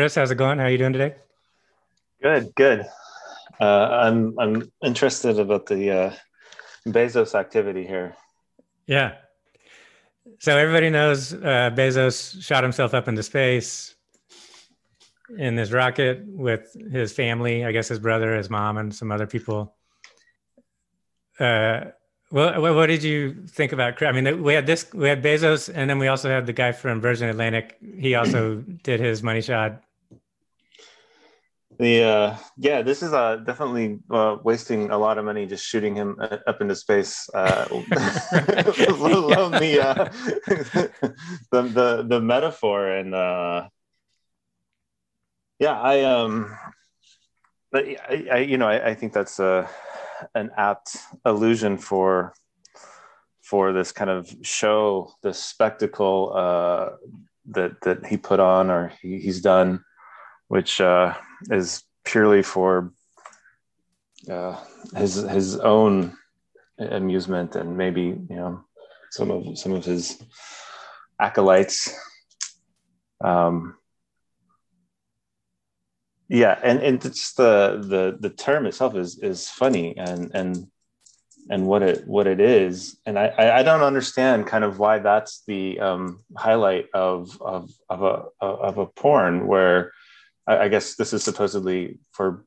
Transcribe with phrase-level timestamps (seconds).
[0.00, 0.58] Chris, how's it going?
[0.58, 1.14] How are you doing today?
[2.22, 2.86] Good, good.
[3.60, 3.64] Uh,
[4.04, 6.14] I'm I'm interested about the uh,
[6.88, 8.16] Bezos activity here.
[8.86, 9.16] Yeah.
[10.38, 13.94] So everybody knows uh, Bezos shot himself up into space
[15.36, 17.66] in this rocket with his family.
[17.66, 19.74] I guess his brother, his mom, and some other people.
[21.38, 21.90] Uh,
[22.30, 24.02] well, what did you think about?
[24.02, 26.72] I mean, we had this, we had Bezos, and then we also had the guy
[26.72, 27.76] from Virgin Atlantic.
[27.98, 29.82] He also did his money shot.
[31.80, 35.94] The uh, yeah, this is uh, definitely uh, wasting a lot of money just shooting
[35.94, 37.26] him uh, up into space.
[37.32, 39.94] Uh, love the, uh,
[41.50, 43.68] the the the metaphor and uh,
[45.58, 46.54] yeah, I um,
[47.72, 49.66] but I, I you know I, I think that's uh
[50.34, 52.34] an apt illusion for
[53.40, 56.90] for this kind of show, this spectacle uh,
[57.46, 59.82] that that he put on or he, he's done,
[60.48, 61.14] which uh,
[61.50, 62.92] is purely for
[64.30, 64.56] uh,
[64.94, 66.16] his his own
[66.78, 68.64] amusement and maybe you know
[69.10, 70.22] some of some of his
[71.18, 71.94] acolytes.
[73.22, 73.76] Um,
[76.30, 80.68] yeah and and it's the the the term itself is is funny and and
[81.50, 85.42] and what it what it is and i i don't understand kind of why that's
[85.48, 89.92] the um highlight of of of a of a porn where
[90.56, 92.44] I, guess this is supposedly for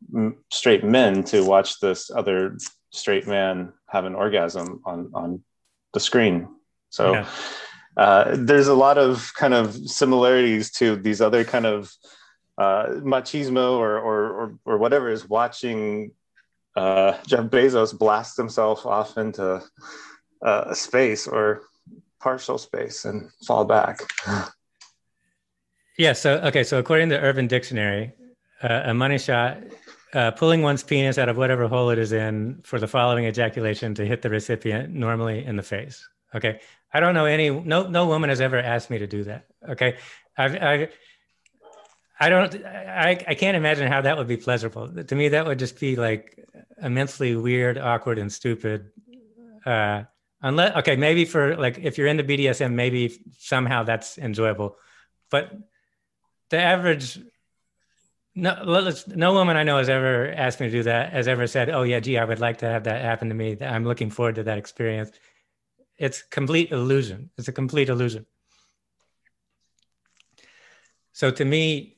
[0.51, 2.57] straight men to watch this other
[2.91, 5.43] straight man have an orgasm on on
[5.93, 6.47] the screen
[6.89, 7.27] so yeah.
[7.97, 11.91] uh, there's a lot of kind of similarities to these other kind of
[12.57, 16.11] uh, machismo or, or, or, or whatever is watching
[16.75, 19.61] uh, Jeff Bezos blast himself off into
[20.43, 21.61] uh, space or
[22.19, 24.01] partial space and fall back.
[25.97, 26.13] Yeah.
[26.13, 26.63] So, okay.
[26.63, 28.13] So, according to Urban Dictionary,
[28.61, 29.57] uh, a money shot,
[30.13, 33.95] uh, pulling one's penis out of whatever hole it is in for the following ejaculation
[33.95, 36.07] to hit the recipient, normally in the face.
[36.35, 36.59] Okay.
[36.93, 39.45] I don't know any, no, no woman has ever asked me to do that.
[39.67, 39.97] Okay.
[40.37, 40.89] I've, I've,
[42.19, 42.65] I don't.
[42.65, 44.87] I, I can't imagine how that would be pleasurable.
[45.03, 46.39] To me, that would just be like
[46.81, 48.91] immensely weird, awkward, and stupid.
[49.65, 50.03] Uh,
[50.41, 54.77] unless, okay, maybe for like if you're into BDSM, maybe somehow that's enjoyable.
[55.31, 55.51] But
[56.49, 57.19] the average,
[58.35, 61.13] no, no woman I know has ever asked me to do that.
[61.13, 63.57] Has ever said, "Oh yeah, gee, I would like to have that happen to me.
[63.61, 65.11] I'm looking forward to that experience."
[65.97, 67.29] It's complete illusion.
[67.37, 68.25] It's a complete illusion.
[71.11, 71.97] So to me,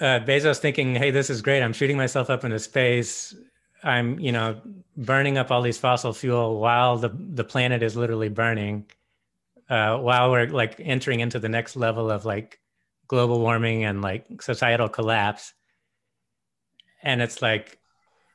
[0.00, 1.62] uh, Bezos thinking, "Hey, this is great.
[1.62, 3.34] I'm shooting myself up into space.
[3.82, 4.60] I'm, you know,
[4.96, 8.86] burning up all these fossil fuel while the the planet is literally burning,
[9.70, 12.60] uh, while we're like entering into the next level of like
[13.08, 15.54] global warming and like societal collapse.
[17.02, 17.78] And it's like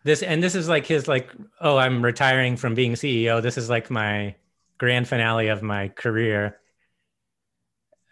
[0.03, 1.29] this, and this is like his like,
[1.61, 3.41] oh, I'm retiring from being CEO.
[3.41, 4.35] This is like my
[4.77, 6.59] grand finale of my career.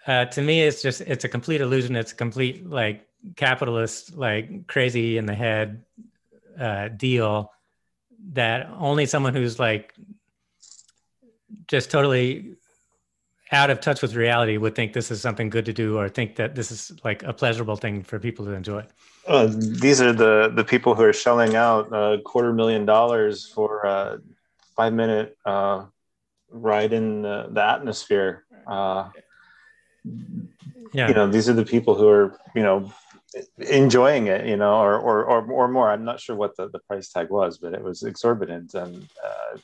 [0.08, 1.96] Uh, to me, it's just it's a complete illusion.
[1.96, 5.84] It's a complete like capitalist, like crazy in the head
[6.60, 7.52] uh, deal
[8.34, 9.94] that only someone who's like
[11.68, 12.56] just totally
[13.52, 16.36] out of touch with reality would think this is something good to do or think
[16.38, 18.86] that this is like a pleasurable thing for people to enjoy.
[19.28, 23.82] Uh, these are the the people who are shelling out a quarter million dollars for
[23.82, 24.20] a
[24.76, 25.86] five minute uh,
[26.50, 28.46] ride in the, the atmosphere.
[28.66, 29.10] Uh,
[30.94, 31.08] yeah.
[31.08, 32.92] You know, these are the people who are, you know,
[33.58, 35.90] enjoying it, you know, or, or, or, or more.
[35.90, 38.74] I'm not sure what the, the price tag was, but it was exorbitant.
[38.74, 39.58] And uh,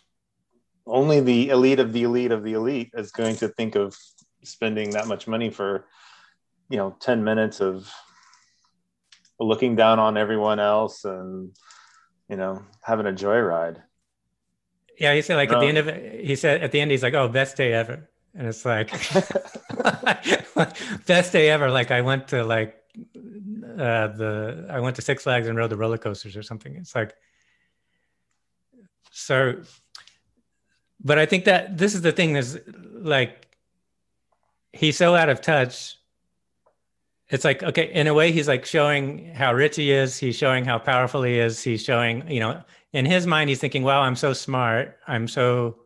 [0.87, 3.95] only the elite of the elite of the elite is going to think of
[4.43, 5.85] spending that much money for,
[6.69, 7.91] you know, 10 minutes of
[9.39, 11.55] looking down on everyone else and,
[12.29, 13.81] you know, having a joyride.
[14.99, 17.03] Yeah, he said like at the end of it, he said at the end, he's
[17.03, 18.09] like, oh, best day ever.
[18.33, 18.89] And it's like,
[21.05, 21.69] best day ever.
[21.69, 25.77] Like I went to like uh, the I went to Six Flags and rode the
[25.77, 26.75] roller coasters or something.
[26.75, 27.13] It's like
[29.11, 29.61] so,
[31.07, 32.59] but I think that this is the thing is
[32.93, 33.47] like
[34.73, 35.97] he's so out of touch.
[37.29, 40.17] It's like okay, in a way, he's like showing how rich he is.
[40.17, 41.63] He's showing how powerful he is.
[41.63, 42.61] He's showing, you know,
[42.93, 44.97] in his mind, he's thinking, "Wow, I'm so smart.
[45.07, 45.79] I'm so."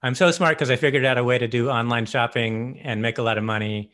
[0.00, 3.18] I'm so smart because I figured out a way to do online shopping and make
[3.18, 3.90] a lot of money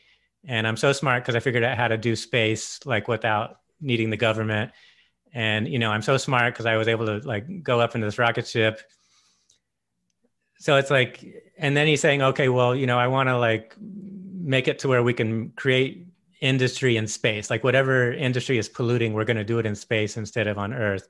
[0.46, 4.10] and i'm so smart because i figured out how to do space like without needing
[4.10, 4.70] the government
[5.32, 8.06] and you know i'm so smart because i was able to like go up into
[8.06, 8.80] this rocket ship
[10.64, 11.12] so it's like
[11.58, 13.76] and then he's saying okay well you know i want to like
[14.54, 16.06] make it to where we can create
[16.44, 17.50] industry in space.
[17.50, 20.74] Like whatever industry is polluting, we're going to do it in space instead of on
[20.74, 21.08] Earth.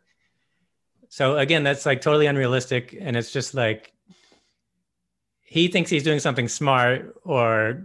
[1.09, 2.97] So again, that's like totally unrealistic.
[2.99, 3.93] And it's just like
[5.43, 7.83] he thinks he's doing something smart or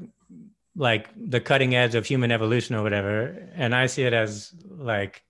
[0.76, 3.50] like the cutting edge of human evolution or whatever.
[3.56, 5.24] And I see it as like,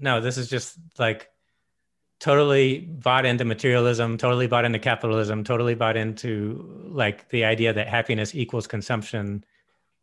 [0.00, 1.28] no, this is just like
[2.20, 7.88] totally bought into materialism, totally bought into capitalism, totally bought into like the idea that
[7.88, 9.42] happiness equals consumption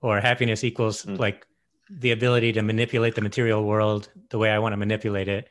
[0.01, 1.17] or happiness equals mm.
[1.17, 1.45] like
[1.89, 5.49] the ability to manipulate the material world the way I want to manipulate it.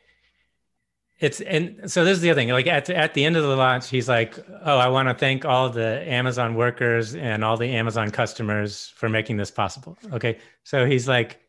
[1.19, 2.51] It's and so this is the other thing.
[2.51, 5.47] Like at at the end of the launch, he's like, "Oh, I want to thank
[5.47, 10.85] all the Amazon workers and all the Amazon customers for making this possible." Okay, so
[10.85, 11.41] he's like,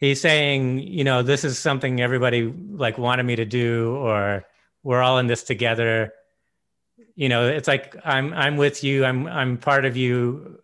[0.00, 4.44] he's saying, you know, this is something everybody like wanted me to do, or
[4.82, 6.12] we're all in this together.
[7.14, 9.04] You know, it's like I'm I'm with you.
[9.04, 10.58] I'm I'm part of you.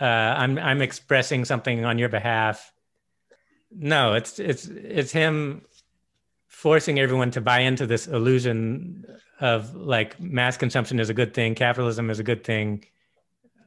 [0.00, 2.72] Uh, I'm I'm expressing something on your behalf.
[3.70, 5.62] No, it's it's it's him
[6.46, 9.04] forcing everyone to buy into this illusion
[9.40, 12.84] of like mass consumption is a good thing, capitalism is a good thing.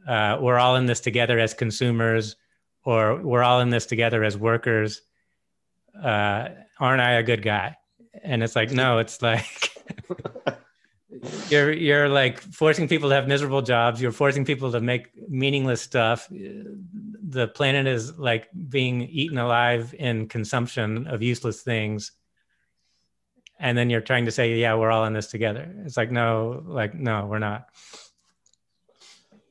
[0.08, 2.36] Uh, we're all in this together as consumers,
[2.84, 5.01] or we're all in this together as workers.
[5.95, 7.77] Uh, aren't I a good guy?
[8.24, 9.71] And it's like, no, it's like
[11.50, 14.01] you're you're like forcing people to have miserable jobs.
[14.01, 16.27] You're forcing people to make meaningless stuff.
[16.29, 22.12] The planet is like being eaten alive in consumption of useless things.
[23.60, 25.74] And then you're trying to say yeah we're all in this together.
[25.86, 27.67] It's like no like no we're not.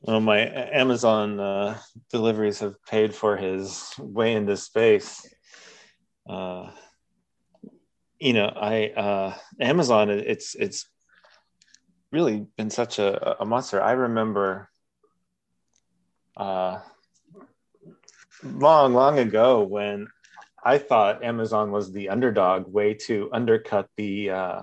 [0.01, 1.77] Well my amazon uh,
[2.09, 5.27] deliveries have paid for his way into space
[6.27, 6.69] uh,
[8.19, 10.87] you know i uh, amazon it's it's
[12.11, 13.81] really been such a, a monster.
[13.81, 14.69] I remember
[16.35, 16.79] uh,
[18.43, 20.07] long, long ago when
[20.63, 24.61] I thought Amazon was the underdog way to undercut the uh,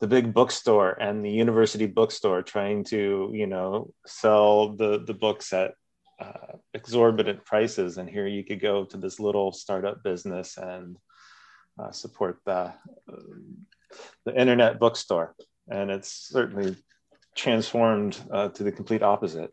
[0.00, 5.52] the big bookstore and the university bookstore, trying to you know sell the the books
[5.52, 5.74] at
[6.20, 7.98] uh, exorbitant prices.
[7.98, 10.96] And here you could go to this little startup business and
[11.78, 12.72] uh, support the
[14.24, 15.34] the internet bookstore.
[15.70, 16.76] And it's certainly
[17.34, 19.52] transformed uh, to the complete opposite.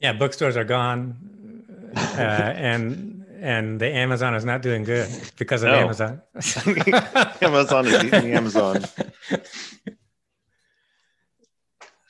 [0.00, 5.68] Yeah, bookstores are gone, uh, and and the Amazon is not doing good because of
[5.68, 5.76] no.
[5.76, 6.22] Amazon.
[7.42, 8.84] Amazon is eating Amazon.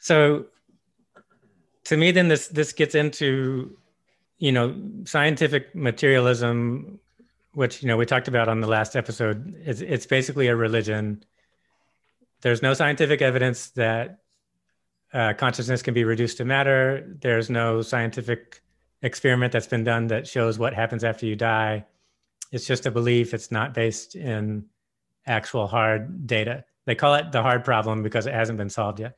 [0.00, 0.44] So,
[1.84, 3.76] to me, then this this gets into,
[4.38, 4.74] you know,
[5.04, 7.00] scientific materialism,
[7.52, 9.54] which you know we talked about on the last episode.
[9.64, 11.24] It's it's basically a religion
[12.44, 14.18] there's no scientific evidence that
[15.14, 17.16] uh, consciousness can be reduced to matter.
[17.20, 18.60] There's no scientific
[19.00, 21.86] experiment that's been done that shows what happens after you die.
[22.52, 23.32] It's just a belief.
[23.32, 24.66] It's not based in
[25.26, 26.66] actual hard data.
[26.84, 29.16] They call it the hard problem because it hasn't been solved yet.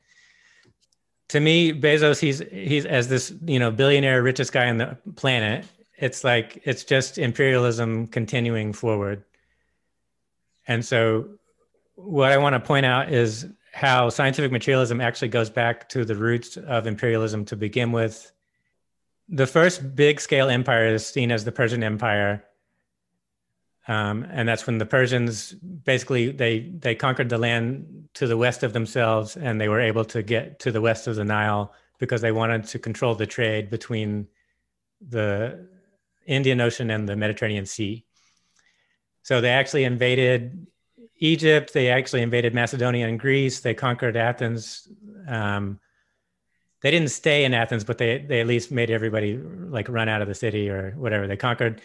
[1.29, 5.65] To me, Bezos, he's he's as this you know billionaire richest guy on the planet.
[5.97, 9.23] It's like it's just imperialism continuing forward.
[10.67, 11.29] And so
[11.95, 16.15] what I want to point out is how scientific materialism actually goes back to the
[16.15, 18.31] roots of imperialism to begin with.
[19.29, 22.43] The first big scale empire is seen as the Persian Empire.
[23.87, 28.63] Um, and that's when the Persians basically they they conquered the land to the west
[28.63, 32.21] of themselves, and they were able to get to the west of the Nile because
[32.21, 34.27] they wanted to control the trade between
[34.99, 35.67] the
[36.25, 38.03] Indian Ocean and the Mediterranean Sea.
[39.23, 40.67] So they actually invaded
[41.17, 41.73] Egypt.
[41.73, 43.61] They actually invaded Macedonia and Greece.
[43.61, 44.87] They conquered Athens.
[45.27, 45.79] Um,
[46.81, 50.21] they didn't stay in Athens, but they they at least made everybody like run out
[50.21, 51.25] of the city or whatever.
[51.25, 51.81] They conquered.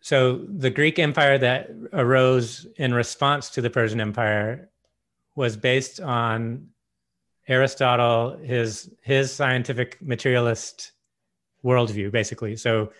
[0.00, 4.70] So the Greek Empire that arose in response to the Persian Empire
[5.34, 6.68] was based on
[7.46, 10.92] Aristotle, his his scientific materialist
[11.64, 12.56] worldview, basically.
[12.56, 12.92] So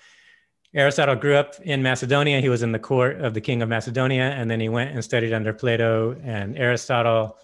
[0.74, 2.40] Aristotle grew up in Macedonia.
[2.40, 5.02] He was in the court of the king of Macedonia, and then he went and
[5.02, 7.38] studied under Plato and Aristotle.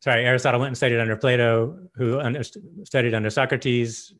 [0.00, 2.42] Sorry, Aristotle went and studied under Plato, who under,
[2.84, 4.12] studied under Socrates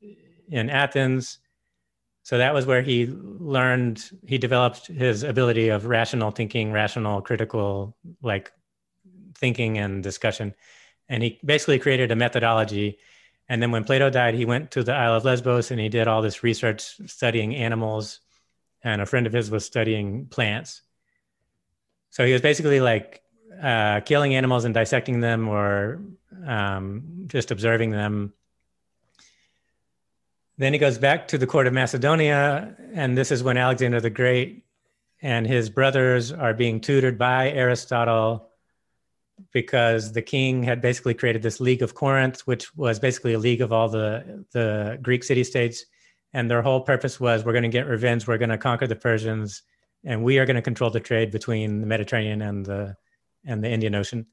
[0.49, 1.39] in Athens.
[2.27, 7.97] So that was where he learned, he developed his ability of rational thinking, rational, critical,
[8.21, 8.51] like
[9.37, 10.55] thinking and discussion.
[11.09, 12.99] And he basically created a methodology
[13.49, 16.09] and then when Plato died, he went to the Isle of Lesbos and he did
[16.09, 18.21] all this research studying animals.
[18.83, 20.83] And a friend of his was studying plants.
[22.11, 23.23] So he was basically like
[23.63, 26.01] uh, killing animals and dissecting them or
[26.45, 28.33] um, just observing them.
[30.59, 34.11] Then he goes back to the court of Macedonia, and this is when Alexander the
[34.11, 34.65] Great
[35.23, 38.51] and his brothers are being tutored by Aristotle
[39.53, 43.61] because the king had basically created this League of Corinth, which was basically a league
[43.61, 45.85] of all the, the Greek city states.
[46.33, 48.97] And their whole purpose was we're going to get revenge, we're going to conquer the
[48.97, 49.63] Persians,
[50.05, 52.97] and we are going to control the trade between the Mediterranean and the,
[53.45, 54.27] and the Indian Ocean.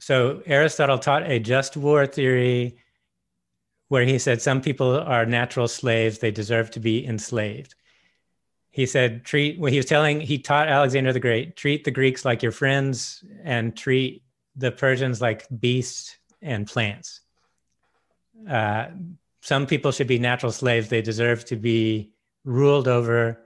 [0.00, 2.78] So Aristotle taught a just war theory
[3.88, 7.74] where he said some people are natural slaves, they deserve to be enslaved.
[8.70, 12.24] He said treat when he was telling he taught alexander the great treat the greeks
[12.24, 14.22] like your friends and treat
[14.54, 17.22] the persians like beasts and plants.
[18.48, 18.86] Uh,
[19.40, 20.88] some people should be natural slaves.
[20.88, 22.12] They deserve to be
[22.44, 23.40] ruled over.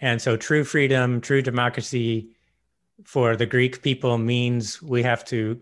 [0.00, 2.30] And so true freedom true democracy
[3.04, 5.58] for the greek people means we have to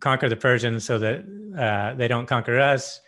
[0.00, 1.24] conquer the persians so that
[1.56, 3.00] uh, they don't conquer us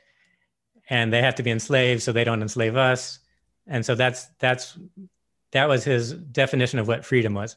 [0.89, 3.19] and they have to be enslaved so they don't enslave us.
[3.67, 4.79] And so that's that's
[5.53, 7.57] that was his definition of what freedom was.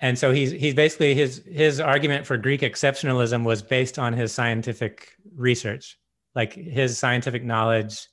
[0.00, 4.32] And so he's he's basically his his argument for greek exceptionalism was based on his
[4.32, 5.98] scientific research
[6.36, 8.06] like his scientific knowledge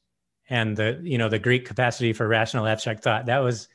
[0.49, 3.27] and the you know the greek capacity for rational abstract thought.
[3.27, 3.67] That was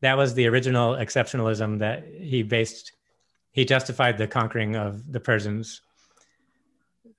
[0.00, 2.92] that was the original exceptionalism that he based
[3.50, 5.82] he justified the conquering of the persians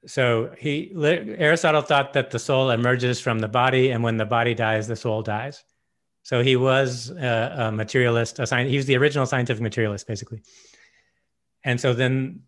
[0.07, 4.55] so he aristotle thought that the soul emerges from the body and when the body
[4.55, 5.63] dies the soul dies.
[6.23, 10.41] So he was a, a materialist a he was the original scientific materialist basically.
[11.63, 12.43] And so then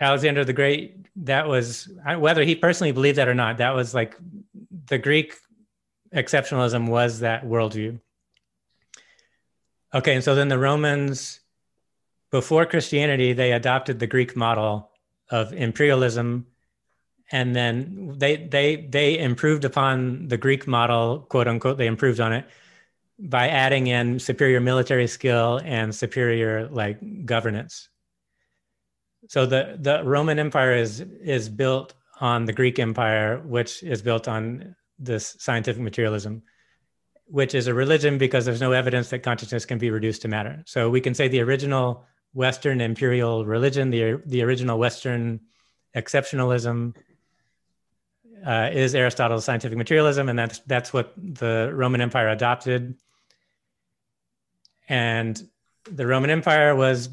[0.00, 4.16] alexander the great that was whether he personally believed that or not that was like
[4.86, 5.34] the greek
[6.12, 8.00] exceptionalism was that worldview.
[9.94, 11.40] Okay and so then the romans
[12.32, 14.90] before christianity they adopted the greek model
[15.30, 16.46] of imperialism
[17.32, 21.78] and then they they they improved upon the Greek model, quote unquote.
[21.78, 22.46] They improved on it
[23.18, 27.88] by adding in superior military skill and superior like governance.
[29.28, 34.28] So the the Roman Empire is is built on the Greek Empire, which is built
[34.28, 36.42] on this scientific materialism,
[37.26, 40.62] which is a religion because there's no evidence that consciousness can be reduced to matter.
[40.66, 42.04] So we can say the original
[42.34, 45.40] Western imperial religion, the the original Western
[45.96, 46.94] exceptionalism
[48.44, 52.96] uh, is Aristotle's scientific materialism, and that's that's what the Roman Empire adopted.
[54.88, 55.42] And
[55.90, 57.08] the Roman Empire was,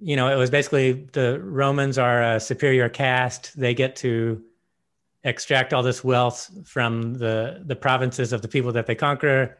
[0.00, 3.58] you know, it was basically the Romans are a superior caste.
[3.58, 4.42] They get to
[5.24, 9.56] extract all this wealth from the the provinces of the people that they conquer.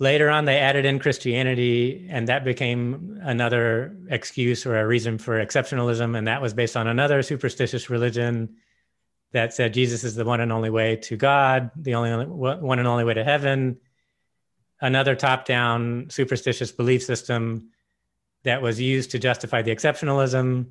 [0.00, 5.44] Later on, they added in Christianity, and that became another excuse or a reason for
[5.44, 6.16] exceptionalism.
[6.18, 8.56] And that was based on another superstitious religion
[9.34, 12.86] that said Jesus is the one and only way to God, the only one and
[12.86, 13.78] only way to heaven.
[14.80, 17.70] Another top-down superstitious belief system
[18.44, 20.66] that was used to justify the exceptionalism,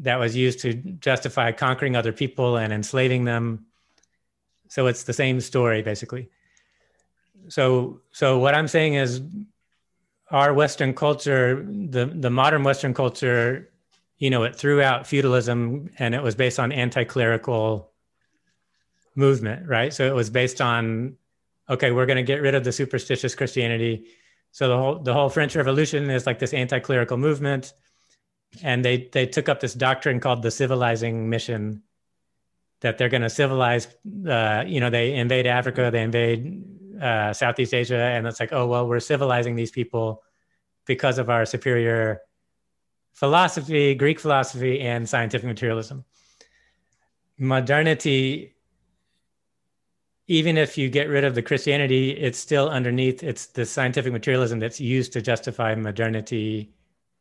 [0.00, 3.64] that was used to justify conquering other people and enslaving them.
[4.68, 6.28] So it's the same story basically.
[7.48, 9.22] So so what I'm saying is
[10.30, 13.70] our Western culture, the the modern Western culture
[14.18, 17.92] you know, it threw out feudalism and it was based on anti-clerical
[19.16, 19.92] movement, right?
[19.92, 21.16] So it was based on,
[21.68, 24.06] okay, we're going to get rid of the superstitious Christianity.
[24.52, 27.72] So the whole the whole French Revolution is like this anti-clerical movement,
[28.62, 31.82] and they they took up this doctrine called the civilizing mission,
[32.80, 33.88] that they're going to civilize.
[34.28, 36.62] Uh, you know, they invade Africa, they invade
[37.02, 40.22] uh, Southeast Asia, and it's like, oh well, we're civilizing these people
[40.86, 42.20] because of our superior
[43.14, 46.04] philosophy, Greek philosophy, and scientific materialism.
[47.38, 48.54] Modernity,
[50.26, 54.58] even if you get rid of the Christianity, it's still underneath, it's the scientific materialism
[54.58, 56.70] that's used to justify modernity,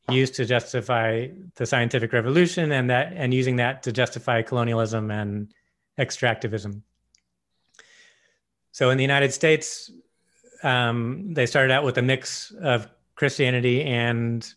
[0.10, 5.54] used to justify the scientific revolution, and that and using that to justify colonialism and
[5.98, 6.82] extractivism.
[8.72, 9.92] So in the United States,
[10.64, 14.54] um, they started out with a mix of Christianity and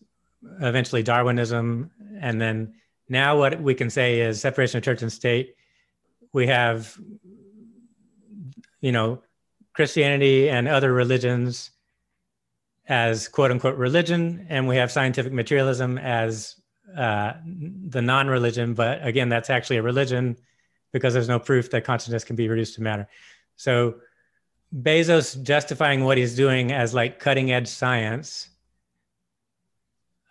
[0.60, 2.74] eventually Darwinism, and then
[3.08, 5.54] now what we can say is separation of church and state.
[6.32, 6.98] We have,
[8.80, 9.22] you know,
[9.72, 11.70] Christianity and other religions
[12.88, 16.56] as quote unquote religion, and we have scientific materialism as
[16.96, 17.34] uh,
[17.88, 18.74] the non religion.
[18.74, 20.36] But again, that's actually a religion
[20.92, 23.08] because there's no proof that consciousness can be reduced to matter.
[23.56, 23.96] So
[24.74, 28.48] Bezos justifying what he's doing as like cutting edge science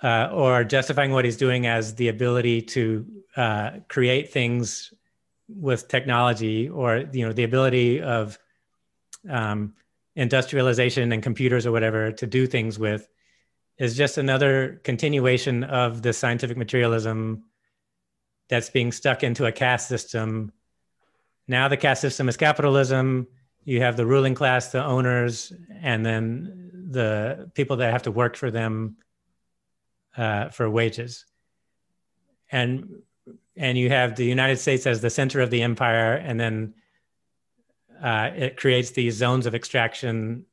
[0.04, 3.06] uh, or justifying what he's doing as the ability to
[3.36, 4.94] uh, create things
[5.48, 8.38] with technology or you know the ability of
[9.30, 9.74] um,
[10.16, 13.08] industrialization and computers or whatever to do things with
[13.78, 17.44] is just another continuation of the scientific materialism
[18.48, 20.52] that's being stuck into a caste system.
[21.48, 23.28] Now the caste system is capitalism.
[23.66, 28.36] You have the ruling class, the owners, and then the people that have to work
[28.38, 28.98] for them
[30.18, 31.26] uh, for wages.
[32.52, 33.02] And
[33.58, 36.74] and you have the United States as the center of the empire, and then
[38.04, 40.46] uh, it creates these zones of extraction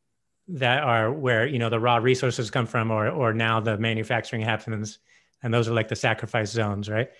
[0.48, 4.42] that are where you know the raw resources come from, or or now the manufacturing
[4.42, 4.98] happens,
[5.42, 7.11] and those are like the sacrifice zones, right?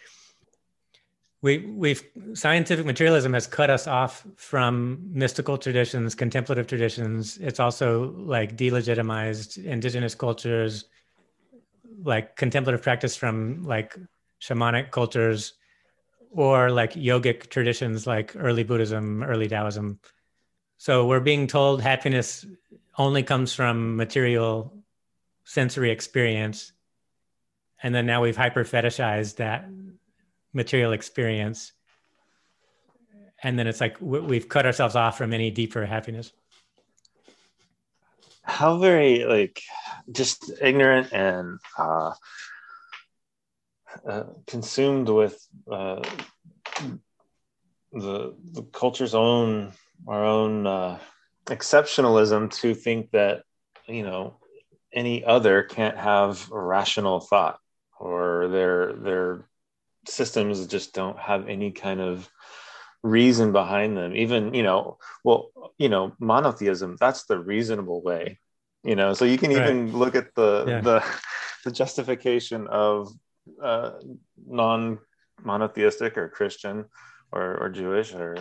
[1.41, 7.39] We we've scientific materialism has cut us off from mystical traditions, contemplative traditions.
[7.39, 10.85] It's also like delegitimized indigenous cultures,
[12.03, 13.97] like contemplative practice from like
[14.41, 15.55] shamanic cultures
[16.31, 19.99] or like yogic traditions like early Buddhism, early Taoism.
[20.79, 22.45] So we're being told happiness
[22.99, 24.75] only comes from material
[25.45, 26.73] sensory experience.
[27.83, 29.69] And then now we've hyper fetishized that
[30.53, 31.73] material experience.
[33.43, 36.33] And then it's like we've cut ourselves off from any deeper happiness.
[38.45, 39.61] How very like
[40.11, 42.13] just ignorant and uh,
[44.07, 45.39] uh, consumed with
[45.71, 46.03] uh,
[47.93, 49.73] the the culture's own
[50.09, 50.99] our own uh,
[51.47, 53.43] exceptionalism to think that
[53.87, 54.37] you know
[54.93, 57.59] any other can't have rational thought
[57.99, 59.49] or their their
[60.07, 62.29] systems just don't have any kind of
[63.03, 68.39] reason behind them even you know well you know monotheism that's the reasonable way
[68.85, 69.95] you know so you can even right.
[69.95, 70.81] look at the yeah.
[70.81, 71.05] the
[71.65, 73.09] the justification of
[73.63, 73.93] uh,
[74.47, 74.99] non
[75.43, 76.85] monotheistic or Christian
[77.31, 78.37] or, or Jewish or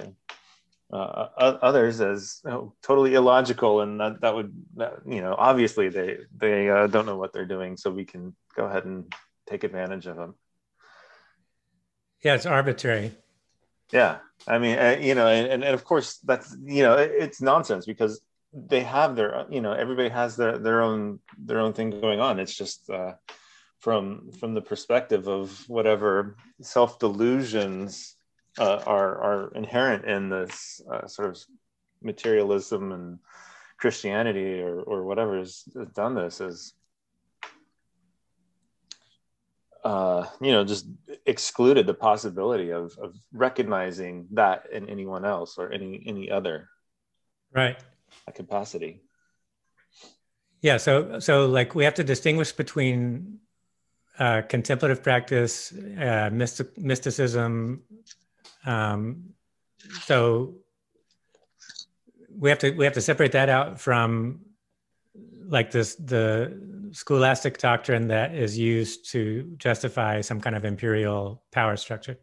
[0.93, 2.41] uh, others as
[2.81, 7.17] totally illogical, and that that would that, you know obviously they they uh, don't know
[7.17, 9.13] what they're doing, so we can go ahead and
[9.47, 10.35] take advantage of them.
[12.23, 13.13] Yeah, it's arbitrary.
[13.91, 17.85] Yeah, I mean, uh, you know, and, and of course that's you know it's nonsense
[17.85, 18.21] because
[18.53, 22.39] they have their you know everybody has their their own their own thing going on.
[22.39, 23.13] It's just uh,
[23.79, 28.15] from from the perspective of whatever self delusions
[28.57, 31.43] uh, are are inherent in this uh, sort of
[32.01, 33.19] materialism and
[33.77, 36.73] Christianity or or whatever has, has done this is
[39.83, 40.87] uh, you know just
[41.25, 46.69] excluded the possibility of of recognizing that in anyone else or any any other
[47.53, 47.77] right
[48.35, 49.01] capacity
[50.61, 53.39] yeah so so like we have to distinguish between
[54.19, 57.81] uh, contemplative practice, uh, mystic, mysticism.
[58.65, 59.33] Um,
[60.03, 60.55] so
[62.37, 64.41] we have to we have to separate that out from
[65.47, 66.55] like this the
[66.91, 72.17] scholastic doctrine that is used to justify some kind of imperial power structure.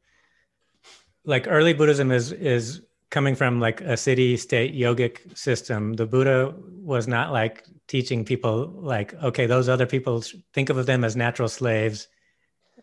[1.24, 5.94] Like early Buddhism is is coming from like a city state yogic system.
[5.94, 11.02] The Buddha was not like teaching people like okay those other people think of them
[11.02, 12.06] as natural slaves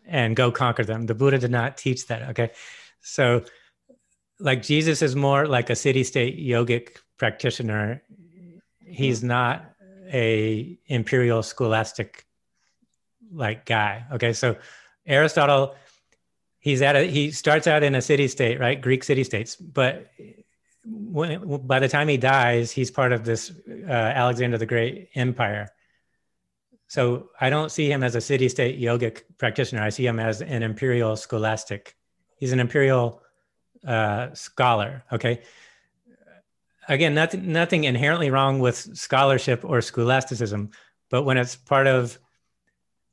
[0.04, 2.50] and go conquer them the buddha did not teach that okay
[3.00, 3.42] so
[4.40, 8.02] like jesus is more like a city state yogic practitioner
[8.84, 9.28] he's mm-hmm.
[9.28, 9.72] not
[10.12, 12.26] a imperial scholastic
[13.32, 14.56] like guy okay so
[15.06, 15.74] aristotle
[16.58, 20.10] he's at a he starts out in a city state right greek city states but
[20.86, 23.52] when, by the time he dies, he's part of this
[23.88, 25.68] uh, Alexander the Great empire.
[26.88, 29.82] So I don't see him as a city state yogic practitioner.
[29.82, 31.96] I see him as an imperial scholastic.
[32.38, 33.22] He's an imperial
[33.84, 35.02] uh, scholar.
[35.12, 35.42] Okay.
[36.88, 40.70] Again, nothing, nothing inherently wrong with scholarship or scholasticism,
[41.10, 42.18] but when it's part of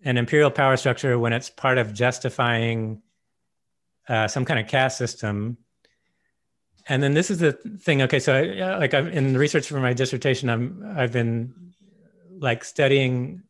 [0.03, 3.01] an imperial power structure, when it's part of justifying
[4.07, 5.57] uh, some kind of caste system,
[6.87, 9.93] and then this is the thing okay so I, like i'm in research for my
[9.93, 11.53] dissertation i'm i've been
[12.39, 13.43] like studying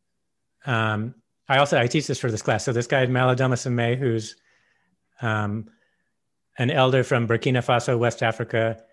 [0.66, 1.16] um
[1.50, 2.64] i also i teach this for this class.
[2.64, 4.36] So this guy malidoma Somé, who's
[5.22, 5.70] um
[6.58, 8.84] an elder from burkina faso west africa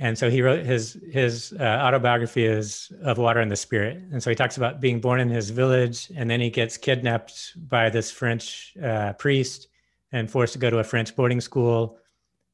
[0.00, 3.96] and so he wrote his his uh, autobiography is of water and the spirit.
[4.10, 7.52] And so he talks about being born in his village and then he gets kidnapped
[7.68, 9.68] by this french uh, priest
[10.10, 11.98] and forced to go to a french boarding school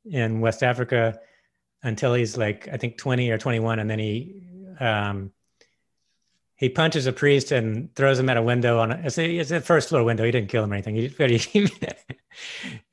[0.05, 1.19] in West Africa
[1.83, 4.43] until he's like I think 20 or 21, and then he
[4.79, 5.33] um,
[6.61, 9.51] he punches a priest and throws him out a window on a, it's a, it's
[9.51, 10.25] a first floor window.
[10.25, 10.95] He didn't kill him or anything.
[10.95, 11.09] He,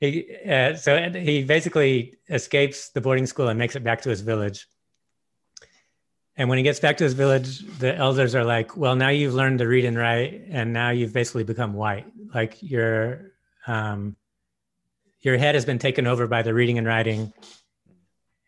[0.00, 4.22] he uh, so he basically escapes the boarding school and makes it back to his
[4.22, 4.66] village.
[6.34, 9.34] And when he gets back to his village, the elders are like, "Well, now you've
[9.34, 12.06] learned to read and write, and now you've basically become white.
[12.34, 13.32] Like your
[13.66, 14.16] um,
[15.20, 17.34] your head has been taken over by the reading and writing,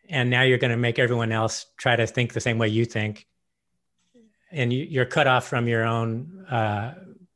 [0.09, 2.85] and now you're going to make everyone else try to think the same way you
[2.85, 3.27] think."
[4.51, 6.93] And you, are cut off from your own uh,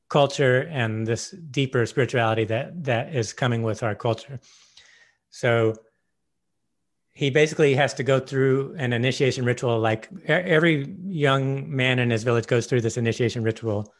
[0.09, 4.39] culture and this deeper spirituality that that is coming with our culture.
[5.29, 5.75] So
[7.15, 12.23] he basically has to go through an initiation ritual like every young man in his
[12.23, 13.91] village goes through this initiation ritual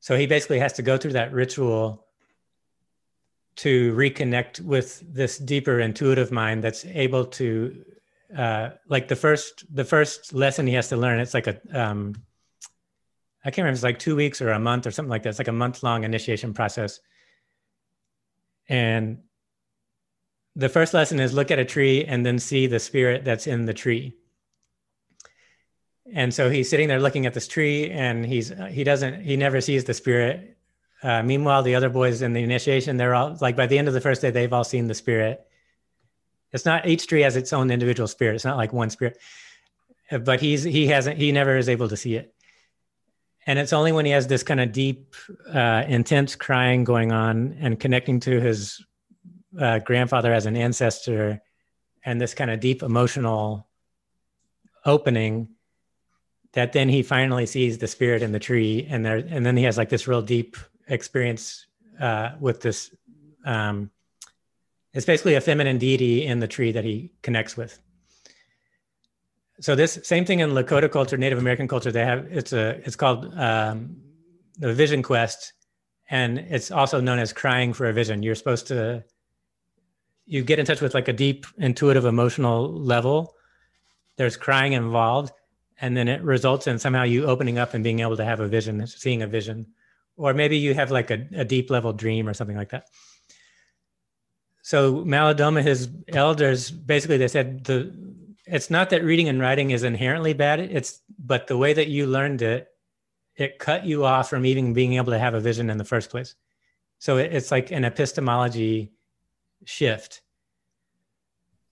[0.00, 2.06] so he basically has to go through that ritual
[3.56, 7.84] to reconnect with this deeper intuitive mind that's able to
[8.36, 12.14] uh, like the first the first lesson he has to learn it's like a um,
[13.44, 15.30] I can't remember, it's like two weeks or a month or something like that.
[15.30, 17.00] It's like a month long initiation process.
[18.68, 19.20] And
[20.56, 23.64] the first lesson is look at a tree and then see the spirit that's in
[23.64, 24.14] the tree.
[26.12, 29.60] And so he's sitting there looking at this tree and he's, he doesn't, he never
[29.60, 30.58] sees the spirit.
[31.02, 33.94] Uh, meanwhile, the other boys in the initiation, they're all like by the end of
[33.94, 35.46] the first day, they've all seen the spirit.
[36.52, 38.34] It's not each tree has its own individual spirit.
[38.34, 39.16] It's not like one spirit,
[40.10, 42.34] but he's, he hasn't, he never is able to see it
[43.50, 45.16] and it's only when he has this kind of deep
[45.52, 48.80] uh, intense crying going on and connecting to his
[49.58, 51.42] uh, grandfather as an ancestor
[52.04, 53.66] and this kind of deep emotional
[54.86, 55.48] opening
[56.52, 59.64] that then he finally sees the spirit in the tree and there and then he
[59.64, 61.66] has like this real deep experience
[62.00, 62.94] uh, with this
[63.46, 63.90] um,
[64.94, 67.80] it's basically a feminine deity in the tree that he connects with
[69.60, 72.96] so this same thing in Lakota culture, Native American culture, they have it's a it's
[72.96, 73.96] called um,
[74.58, 75.52] the Vision Quest,
[76.08, 78.22] and it's also known as crying for a vision.
[78.22, 79.04] You're supposed to
[80.24, 83.34] you get in touch with like a deep intuitive emotional level.
[84.16, 85.32] There's crying involved,
[85.80, 88.48] and then it results in somehow you opening up and being able to have a
[88.48, 89.66] vision, seeing a vision,
[90.16, 92.86] or maybe you have like a, a deep level dream or something like that.
[94.62, 97.92] So Malidoma, his elders, basically they said the
[98.50, 100.60] it's not that reading and writing is inherently bad.
[100.60, 102.68] It's but the way that you learned it
[103.36, 106.10] it cut you off from even being able to have a vision in the first
[106.10, 106.34] place.
[106.98, 108.92] So it, it's like an epistemology
[109.64, 110.20] shift.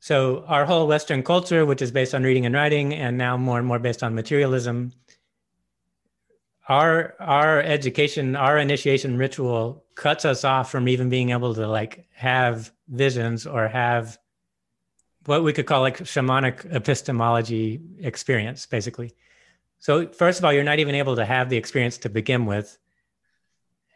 [0.00, 3.58] So our whole western culture which is based on reading and writing and now more
[3.58, 4.92] and more based on materialism
[6.68, 12.06] our our education our initiation ritual cuts us off from even being able to like
[12.12, 14.18] have visions or have
[15.28, 19.12] what we could call like shamanic epistemology experience, basically.
[19.78, 22.78] So, first of all, you're not even able to have the experience to begin with.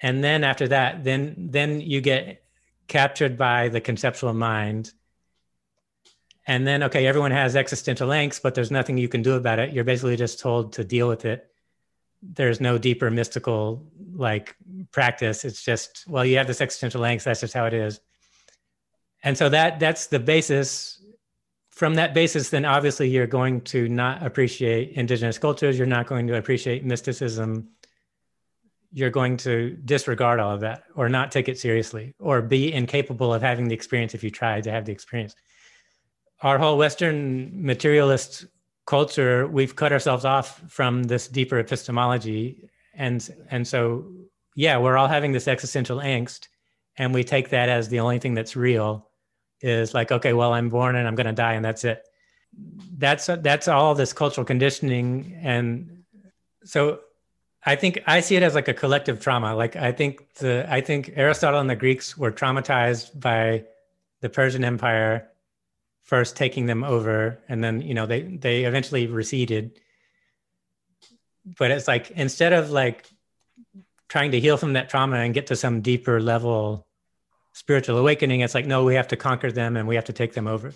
[0.02, 2.44] And then after that, then then you get
[2.86, 4.92] captured by the conceptual mind.
[6.46, 9.72] And then, okay, everyone has existential angst, but there's nothing you can do about it.
[9.72, 11.50] You're basically just told to deal with it.
[12.20, 14.54] There's no deeper mystical like
[14.90, 15.46] practice.
[15.46, 17.24] It's just, well, you have this existential angst.
[17.24, 18.00] That's just how it is.
[19.22, 21.01] And so that that's the basis
[21.72, 25.78] from that basis, then obviously you're going to not appreciate indigenous cultures.
[25.78, 27.70] You're not going to appreciate mysticism.
[28.92, 33.32] You're going to disregard all of that or not take it seriously or be incapable
[33.32, 35.34] of having the experience if you try to have the experience.
[36.42, 38.44] Our whole Western materialist
[38.86, 42.68] culture, we've cut ourselves off from this deeper epistemology.
[42.92, 44.12] And, and so,
[44.54, 46.48] yeah, we're all having this existential angst
[46.98, 49.08] and we take that as the only thing that's real
[49.62, 52.04] is like, okay, well, I'm born and I'm going to die, and that's it.
[52.98, 56.02] That's that's all this cultural conditioning, and
[56.64, 57.00] so
[57.64, 59.54] I think I see it as like a collective trauma.
[59.54, 63.64] Like I think the I think Aristotle and the Greeks were traumatized by
[64.20, 65.28] the Persian Empire
[66.02, 69.78] first taking them over, and then you know they they eventually receded.
[71.58, 73.08] But it's like instead of like
[74.08, 76.86] trying to heal from that trauma and get to some deeper level
[77.52, 80.34] spiritual awakening it's like no we have to conquer them and we have to take
[80.34, 80.72] them over.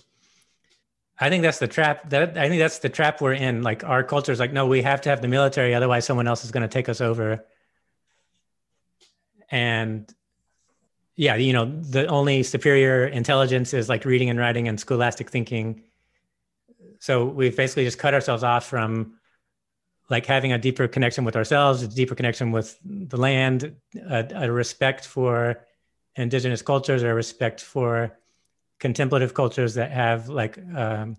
[1.18, 3.62] I think that's the trap that i think that's the trap we're in.
[3.62, 6.44] Like our culture is like no we have to have the military otherwise someone else
[6.44, 7.44] is going to take us over.
[9.50, 10.12] And
[11.16, 15.82] yeah you know the only superior intelligence is like reading and writing and scholastic thinking.
[16.98, 19.16] So we've basically just cut ourselves off from
[20.08, 23.76] like having a deeper connection with ourselves a deeper connection with the land
[24.08, 25.65] a, a respect for
[26.16, 28.18] indigenous cultures or respect for
[28.78, 31.16] contemplative cultures that have like um,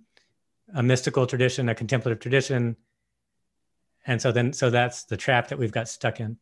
[0.73, 2.75] a mystical tradition, a contemplative tradition.
[4.05, 6.37] and so then so that's the trap that we've got stuck in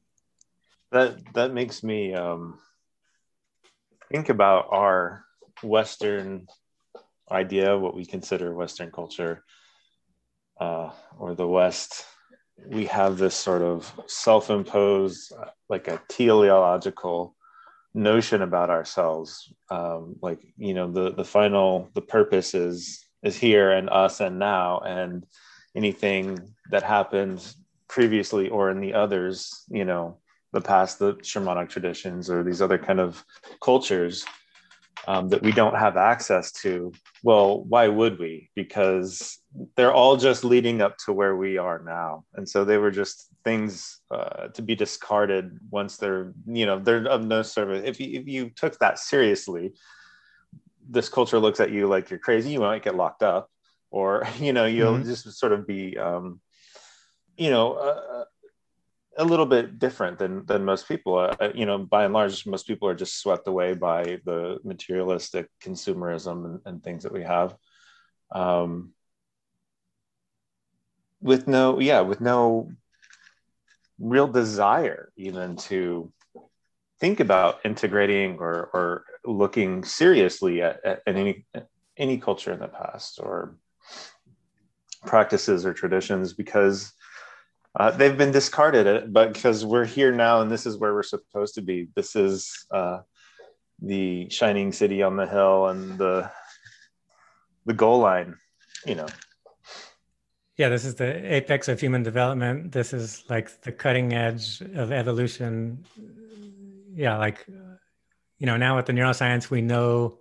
[0.92, 2.58] that that makes me um,
[4.12, 5.26] think about our
[5.64, 6.48] western
[7.32, 9.44] idea what we consider western culture
[10.60, 12.06] uh, or the west
[12.68, 15.34] we have this sort of self-imposed
[15.68, 17.35] like a teleological
[17.96, 23.72] notion about ourselves um, like you know the the final the purpose is is here
[23.72, 25.26] and us and now and
[25.76, 26.38] anything
[26.72, 27.56] that happened
[27.88, 30.18] previously or in the others you know
[30.52, 33.24] the past the shamanic traditions or these other kind of
[33.62, 34.26] cultures
[35.08, 36.92] um, that we don't have access to
[37.24, 38.50] well why would we?
[38.56, 39.40] Because
[39.76, 42.26] they're all just leading up to where we are now.
[42.34, 47.08] And so they were just things uh, to be discarded once they're you know they're
[47.08, 47.84] of no service.
[47.86, 49.74] If you, if you took that seriously
[50.88, 53.50] this culture looks at you like you're crazy you might get locked up.
[53.92, 55.10] Or you know you'll mm-hmm.
[55.10, 56.42] just sort of be um,
[57.38, 58.24] you know uh,
[59.18, 61.18] a little bit different than than most people.
[61.18, 65.50] Uh, you know, by and large, most people are just swept away by the materialistic
[65.62, 67.56] consumerism and, and things that we have.
[68.32, 68.92] Um,
[71.22, 72.72] with no, yeah, with no
[74.00, 76.12] real desire even to
[77.00, 81.46] think about integrating or or looking seriously at, at, at any
[81.98, 83.56] any culture in the past or
[85.06, 86.94] practices or traditions because
[87.78, 91.04] uh, they've been discarded, uh, but because we're here now and this is where we're
[91.04, 91.90] supposed to be.
[91.96, 93.00] This is uh,
[93.82, 96.32] the shining city on the hill and the
[97.66, 98.36] the goal line,
[98.86, 99.08] you know.
[100.58, 102.72] Yeah, this is the apex of human development.
[102.72, 105.86] This is like the cutting edge of evolution.
[106.94, 107.46] Yeah, like
[108.38, 110.20] you know, now with the neuroscience, we know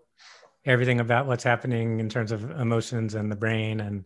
[0.64, 4.04] everything about what's happening in terms of emotions and the brain and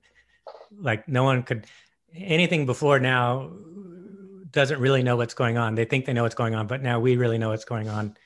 [0.81, 1.67] like no one could
[2.15, 3.51] anything before now
[4.51, 5.75] doesn't really know what's going on.
[5.75, 8.17] They think they know what's going on, but now we really know what's going on.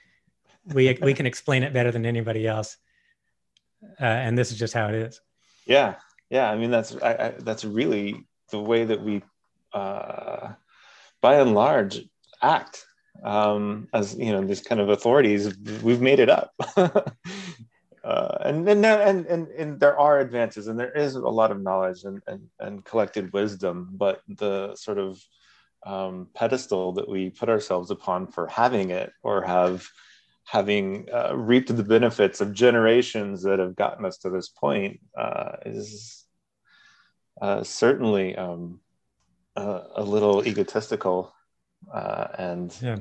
[0.66, 2.77] We we can explain it better than anybody else,
[4.01, 5.21] uh, and this is just how it is.
[5.66, 5.97] Yeah,
[6.31, 6.51] yeah.
[6.51, 9.23] I mean, that's I, I, that's really the way that we,
[9.73, 10.53] uh,
[11.21, 12.03] by and large,
[12.40, 12.85] act
[13.23, 15.55] um, as you know these kind of authorities.
[15.83, 16.55] We've made it up.
[18.04, 21.60] uh, and, and and and and there are advances and there is a lot of
[21.60, 25.20] knowledge and and, and collected wisdom but the sort of
[25.84, 29.86] um, pedestal that we put ourselves upon for having it or have
[30.44, 35.52] having uh, reaped the benefits of generations that have gotten us to this point uh,
[35.64, 36.24] is
[37.40, 38.80] uh, certainly um,
[39.54, 41.32] a little egotistical
[41.92, 42.96] uh, and yeah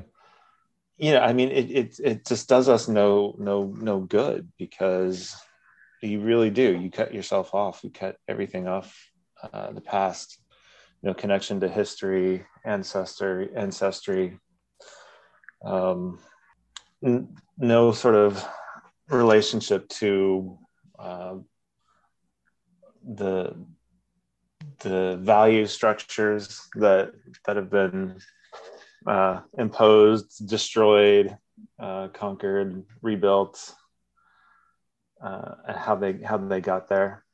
[0.98, 5.34] you know, I mean, it, it, it just does us no, no, no good because
[6.02, 6.76] you really do.
[6.76, 7.82] You cut yourself off.
[7.82, 8.96] You cut everything off
[9.52, 10.38] uh, the past,
[11.02, 14.38] you know, connection to history, ancestry, ancestry,
[15.64, 16.18] um,
[17.04, 18.44] n- no sort of
[19.08, 20.58] relationship to
[20.98, 21.36] uh,
[23.04, 23.54] the
[24.80, 27.12] the value structures that
[27.46, 28.20] that have been
[29.06, 31.36] uh, imposed, destroyed,
[31.78, 33.74] uh, conquered, rebuilt,
[35.22, 37.24] uh, and how they how they got there.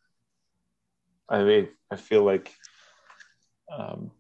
[1.29, 2.55] I mean, I feel like
[3.77, 4.11] um,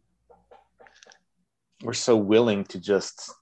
[1.83, 3.33] we're so willing to just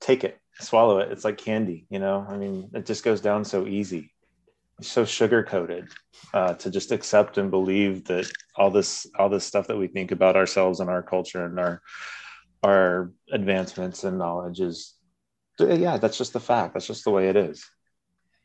[0.00, 1.10] take it, swallow it.
[1.12, 2.26] It's like candy, you know.
[2.28, 4.12] I mean, it just goes down so easy.
[4.78, 5.88] It's so sugar coated
[6.32, 10.10] uh, to just accept and believe that all this all this stuff that we think
[10.10, 11.80] about ourselves and our culture and our
[12.64, 14.94] our advancements in knowledge is
[15.60, 16.74] yeah that's just the fact.
[16.74, 17.64] That's just the way it is.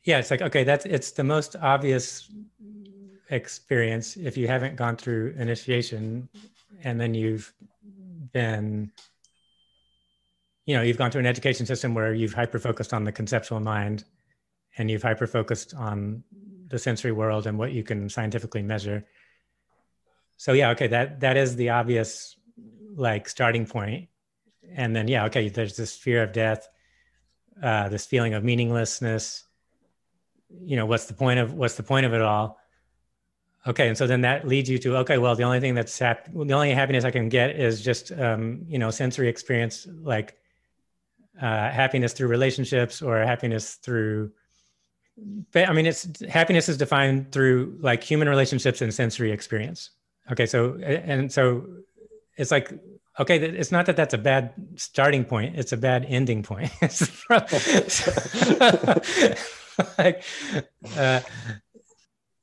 [0.03, 2.29] Yeah it's like okay that's it's the most obvious
[3.29, 6.27] experience if you haven't gone through initiation
[6.83, 7.53] and then you've
[8.33, 8.91] been
[10.65, 13.59] you know you've gone through an education system where you've hyper focused on the conceptual
[13.59, 14.03] mind
[14.77, 16.23] and you've hyper focused on
[16.67, 19.05] the sensory world and what you can scientifically measure.
[20.37, 22.35] So yeah okay that that is the obvious
[22.95, 24.08] like starting point
[24.75, 26.67] and then yeah okay there's this fear of death
[27.61, 29.43] uh, this feeling of meaninglessness.
[30.63, 32.57] You know what's the point of what's the point of it all?
[33.67, 36.31] Okay and so then that leads you to okay well the only thing that's hap-
[36.33, 40.37] the only happiness i can get is just um, you know sensory experience like
[41.41, 44.31] uh, happiness through relationships or happiness through
[45.53, 49.91] i mean it's happiness is defined through like human relationships and sensory experience.
[50.31, 51.65] Okay so and so
[52.37, 52.71] it's like
[53.19, 56.71] okay it's not that that's a bad starting point it's a bad ending point
[59.97, 60.23] like
[60.97, 61.21] uh,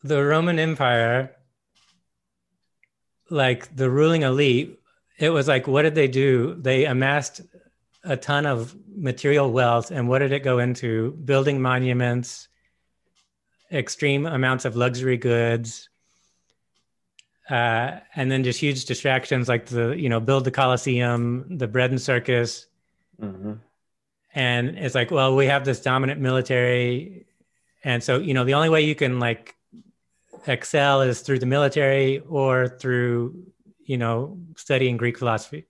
[0.02, 1.34] the roman empire
[3.30, 4.78] like the ruling elite
[5.18, 6.56] it was like, what did they do?
[6.60, 7.40] They amassed
[8.04, 9.90] a ton of material wealth.
[9.90, 11.12] And what did it go into?
[11.12, 12.48] Building monuments,
[13.72, 15.88] extreme amounts of luxury goods,
[17.48, 21.90] uh, and then just huge distractions like the, you know, build the Coliseum, the bread
[21.90, 22.66] and circus.
[23.20, 23.54] Mm-hmm.
[24.34, 27.26] And it's like, well, we have this dominant military.
[27.84, 29.54] And so, you know, the only way you can like
[30.46, 33.46] excel is through the military or through,
[33.84, 35.66] you know, studying Greek philosophy.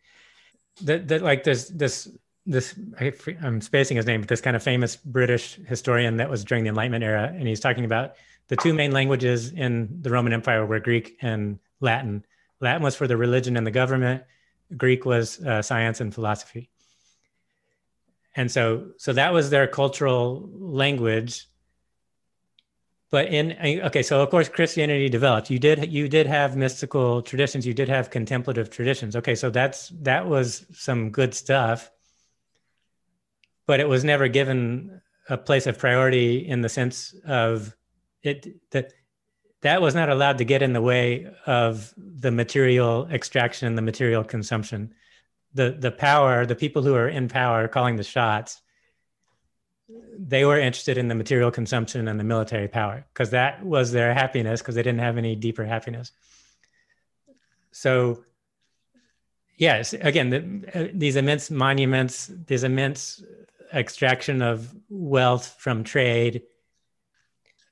[0.82, 2.08] That, that like there's this
[2.46, 2.78] this
[3.42, 6.70] I'm spacing his name, but this kind of famous British historian that was during the
[6.70, 8.14] Enlightenment era, and he's talking about
[8.48, 12.24] the two main languages in the Roman Empire were Greek and Latin.
[12.60, 14.24] Latin was for the religion and the government.
[14.76, 16.70] Greek was uh, science and philosophy.
[18.34, 21.46] And so, so that was their cultural language.
[23.10, 25.48] But in okay, so of course Christianity developed.
[25.48, 27.64] You did you did have mystical traditions.
[27.64, 29.14] You did have contemplative traditions.
[29.14, 31.90] Okay, so that's that was some good stuff
[33.66, 37.74] but it was never given a place of priority in the sense of
[38.22, 38.92] it that
[39.62, 43.82] that was not allowed to get in the way of the material extraction and the
[43.82, 44.94] material consumption.
[45.54, 48.60] The the power the people who are in power calling the shots
[50.18, 54.12] they were interested in the material consumption and the military power because that was their
[54.12, 56.12] happiness because they didn't have any deeper happiness.
[57.72, 58.24] So
[59.56, 63.22] yes again the, uh, these immense monuments these immense
[63.72, 66.42] extraction of wealth from trade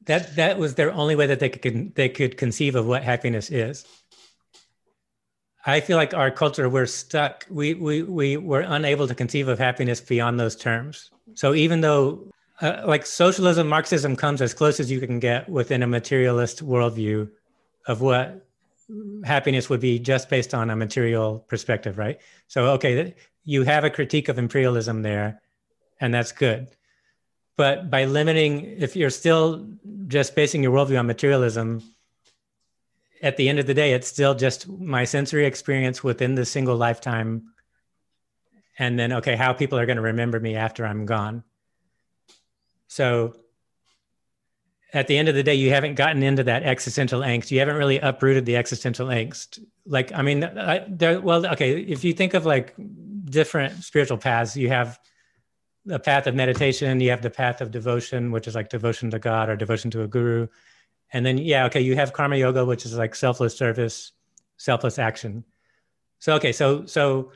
[0.07, 3.51] that that was their only way that they could they could conceive of what happiness
[3.51, 3.87] is.
[5.67, 7.47] I feel like our culture we're stuck.
[7.49, 11.11] We we we were unable to conceive of happiness beyond those terms.
[11.35, 12.31] So even though
[12.61, 17.31] uh, like socialism marxism comes as close as you can get within a materialist worldview
[17.87, 18.47] of what
[19.25, 22.21] happiness would be just based on a material perspective right?
[22.47, 25.41] So okay you have a critique of imperialism there
[26.01, 26.69] and that's good.
[27.57, 29.67] But by limiting, if you're still
[30.09, 31.83] just basing your worldview on materialism,
[33.23, 36.77] at the end of the day, it's still just my sensory experience within the single
[36.77, 37.45] lifetime.
[38.79, 41.45] And then, okay, how people are going to remember me after I'm gone.
[42.89, 43.35] So
[44.93, 47.51] at the end of the day, you haven't gotten into that existential angst.
[47.51, 49.65] You haven't really uprooted the existential angst.
[49.87, 52.75] Like, I mean, I, there, well, okay, if you think of like
[53.25, 54.99] different spiritual paths, you have
[55.87, 59.19] the path of meditation, you have the path of devotion, which is like devotion to
[59.19, 60.49] God or devotion to a guru.
[61.13, 64.13] And then, yeah, okay, you have karma yoga, which is like selfless service,
[64.57, 65.45] selfless action.
[66.19, 67.33] So, okay, so, so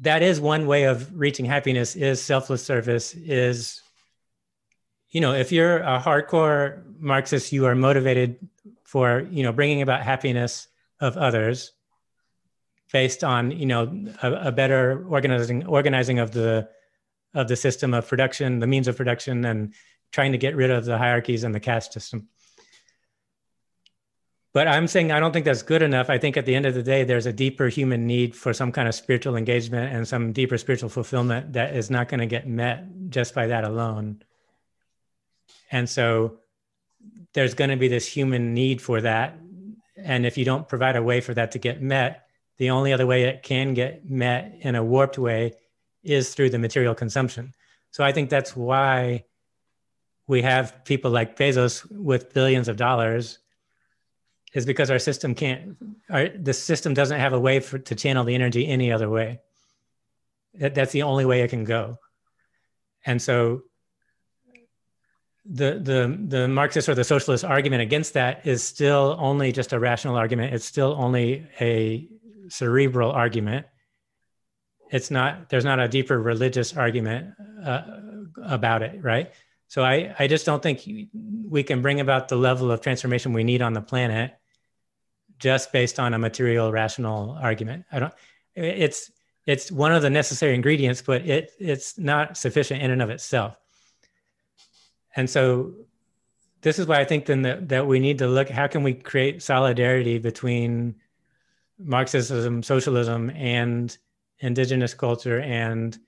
[0.00, 3.82] that is one way of reaching happiness is selfless service is,
[5.10, 8.36] you know, if you're a hardcore Marxist, you are motivated
[8.84, 10.68] for, you know, bringing about happiness
[11.00, 11.72] of others
[12.92, 16.68] based on, you know, a, a better organizing, organizing of the,
[17.34, 19.74] of the system of production, the means of production, and
[20.12, 22.28] trying to get rid of the hierarchies and the caste system.
[24.54, 26.08] But I'm saying I don't think that's good enough.
[26.08, 28.72] I think at the end of the day, there's a deeper human need for some
[28.72, 32.48] kind of spiritual engagement and some deeper spiritual fulfillment that is not going to get
[32.48, 34.22] met just by that alone.
[35.70, 36.38] And so
[37.34, 39.38] there's going to be this human need for that.
[39.96, 42.26] And if you don't provide a way for that to get met,
[42.56, 45.52] the only other way it can get met in a warped way
[46.02, 47.54] is through the material consumption.
[47.90, 49.24] So I think that's why
[50.26, 53.38] we have people like Bezos with billions of dollars
[54.54, 55.76] is because our system can't
[56.10, 59.40] our the system doesn't have a way for to channel the energy any other way.
[60.54, 61.98] That, that's the only way it can go.
[63.04, 63.62] And so
[65.44, 69.78] the the the Marxist or the socialist argument against that is still only just a
[69.78, 70.54] rational argument.
[70.54, 72.08] It's still only a
[72.48, 73.66] cerebral argument
[74.90, 77.34] it's not there's not a deeper religious argument
[77.64, 77.82] uh,
[78.42, 79.32] about it right?
[79.68, 80.88] So i i just don't think
[81.48, 84.34] we can bring about the level of transformation we need on the planet
[85.38, 87.84] just based on a material rational argument.
[87.92, 88.14] I don't
[88.54, 89.10] it's
[89.46, 93.56] it's one of the necessary ingredients but it it's not sufficient in and of itself.
[95.16, 95.74] And so
[96.60, 98.94] this is why i think then that, that we need to look how can we
[98.94, 100.94] create solidarity between
[101.78, 103.96] marxism socialism and
[104.40, 105.98] indigenous culture and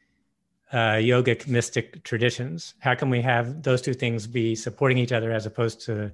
[0.72, 2.74] uh, yogic mystic traditions?
[2.78, 6.12] How can we have those two things be supporting each other as opposed to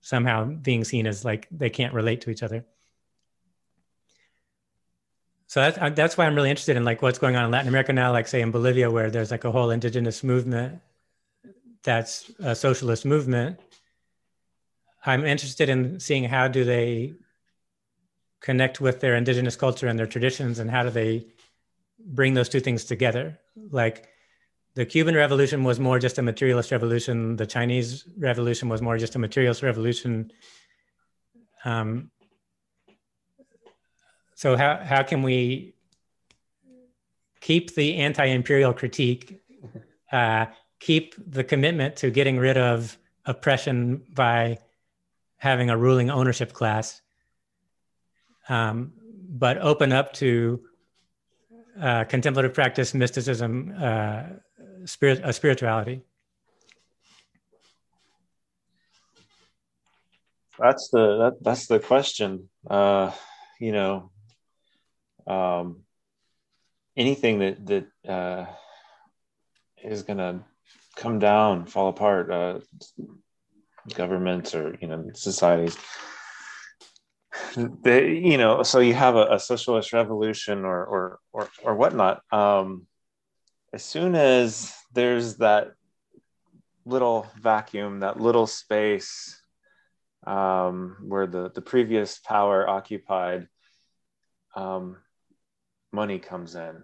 [0.00, 2.64] somehow being seen as like they can't relate to each other?
[5.46, 7.68] So that's, uh, that's why I'm really interested in like what's going on in Latin
[7.68, 10.80] America now, like say in Bolivia, where there's like a whole indigenous movement
[11.84, 13.60] that's a socialist movement.
[15.06, 17.14] I'm interested in seeing how do they
[18.44, 21.26] connect with their indigenous culture and their traditions and how do they
[21.98, 23.40] bring those two things together?
[23.70, 24.06] Like
[24.74, 27.36] the cuban revolution was more just a materialist revolution.
[27.36, 30.30] The chinese revolution was more just a materialist revolution.
[31.64, 32.10] Um,
[34.34, 35.74] so how, how can we
[37.40, 39.40] keep the anti-imperial critique
[40.12, 40.46] uh,
[40.80, 44.58] keep the commitment to getting rid of oppression by
[45.38, 47.00] having a ruling ownership class
[48.48, 48.92] um,
[49.28, 50.60] but open up to
[51.80, 54.22] uh, contemplative practice, mysticism, uh,
[54.84, 56.02] spirit, uh, spirituality.
[60.58, 62.48] That's the that, that's the question.
[62.68, 63.10] Uh,
[63.58, 64.10] you know,
[65.26, 65.80] um,
[66.96, 68.46] anything that that uh,
[69.82, 70.44] is going to
[70.96, 72.60] come down, fall apart, uh,
[73.94, 75.76] governments or you know societies
[77.54, 82.22] the, you know, so you have a, a socialist revolution or or or, or whatnot.
[82.32, 82.86] Um,
[83.72, 85.72] as soon as there's that
[86.84, 89.40] little vacuum, that little space
[90.26, 93.48] um, where the the previous power occupied,
[94.54, 94.96] um,
[95.92, 96.82] money comes in.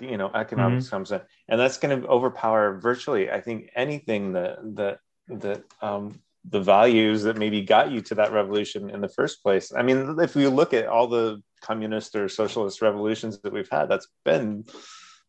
[0.00, 0.96] You know, economics mm-hmm.
[0.96, 3.30] comes in, and that's going to overpower virtually.
[3.30, 6.20] I think anything that that that um,
[6.50, 9.72] the values that maybe got you to that revolution in the first place.
[9.72, 13.88] I mean, if we look at all the communist or socialist revolutions that we've had,
[13.88, 14.64] that's been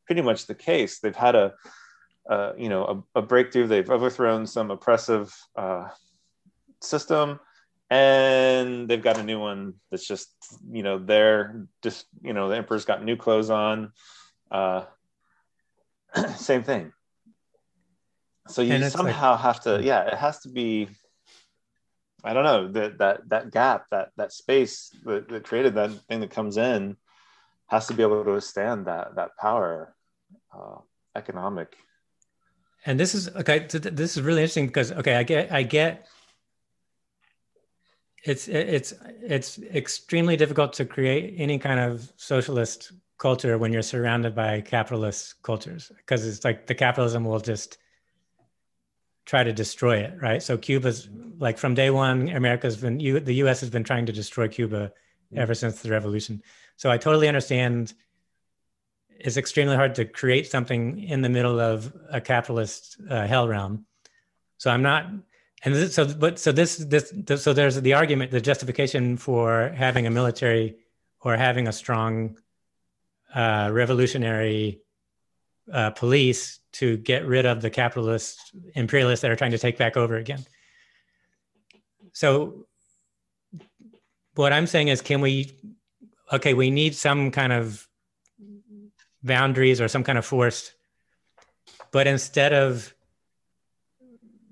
[0.07, 0.99] pretty much the case.
[0.99, 1.53] They've had a,
[2.57, 3.67] you know, a, a, breakthrough.
[3.67, 5.89] They've overthrown some oppressive uh,
[6.81, 7.39] system,
[7.91, 10.33] and they've got a new one that's just,
[10.71, 11.67] you know, there.
[11.83, 13.91] Just you know, the emperor's got new clothes on.
[14.49, 14.85] Uh,
[16.35, 16.91] same thing
[18.47, 20.89] so you somehow like, have to yeah it has to be
[22.23, 26.19] I don't know that that that gap, that that space that, that created that thing
[26.19, 26.97] that comes in,
[27.67, 29.95] has to be able to withstand that that power,
[30.53, 30.77] uh,
[31.15, 31.75] economic.
[32.85, 33.67] And this is okay.
[33.69, 36.07] This is really interesting because okay, I get I get.
[38.23, 38.93] It's it's
[39.23, 45.41] it's extremely difficult to create any kind of socialist culture when you're surrounded by capitalist
[45.43, 47.77] cultures because it's like the capitalism will just
[49.25, 50.41] try to destroy it, right?
[50.41, 53.59] So Cuba's like from day one, America's been you, the U.S.
[53.61, 54.91] has been trying to destroy Cuba
[55.35, 56.41] ever since the revolution.
[56.77, 57.93] So I totally understand.
[59.23, 63.85] It's extremely hard to create something in the middle of a capitalist uh, hell realm.
[64.57, 65.05] So I'm not,
[65.63, 69.71] and this, so but so this, this this so there's the argument, the justification for
[69.75, 70.77] having a military
[71.19, 72.37] or having a strong
[73.33, 74.81] uh, revolutionary
[75.71, 78.39] uh, police to get rid of the capitalist
[78.75, 80.45] imperialists that are trying to take back over again.
[82.13, 82.65] So,
[84.35, 85.51] what I'm saying is, can we,
[86.31, 87.87] okay, we need some kind of
[89.23, 90.71] boundaries or some kind of force,
[91.91, 92.93] but instead of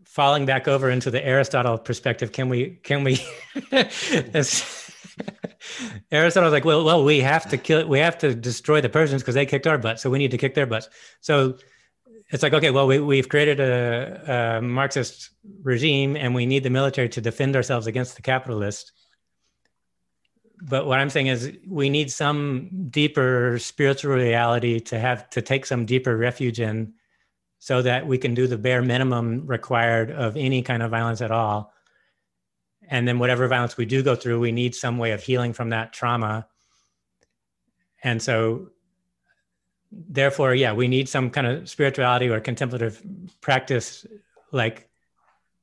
[0.05, 3.26] falling back over into the Aristotle perspective, can we, can we,
[6.11, 9.36] Aristotle's like, well, well, we have to kill, we have to destroy the Persians because
[9.36, 10.89] they kicked our butts, so we need to kick their butts.
[11.22, 11.57] So
[12.30, 15.32] it's like, okay, well, we, we've created a, a Marxist
[15.64, 18.92] regime and we need the military to defend ourselves against the capitalists.
[20.62, 25.66] But what I'm saying is we need some deeper spiritual reality to have to take
[25.66, 26.94] some deeper refuge in
[27.60, 31.32] so that we can do the bare minimum required of any kind of violence at
[31.32, 31.74] all.
[32.88, 35.70] And then whatever violence we do go through, we need some way of healing from
[35.70, 36.48] that trauma.
[38.04, 38.70] And so
[39.92, 43.02] therefore, yeah, we need some kind of spirituality or contemplative
[43.42, 44.06] practice,
[44.52, 44.90] like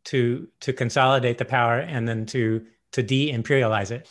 [0.04, 4.08] to to consolidate the power and then to to de-imperialize it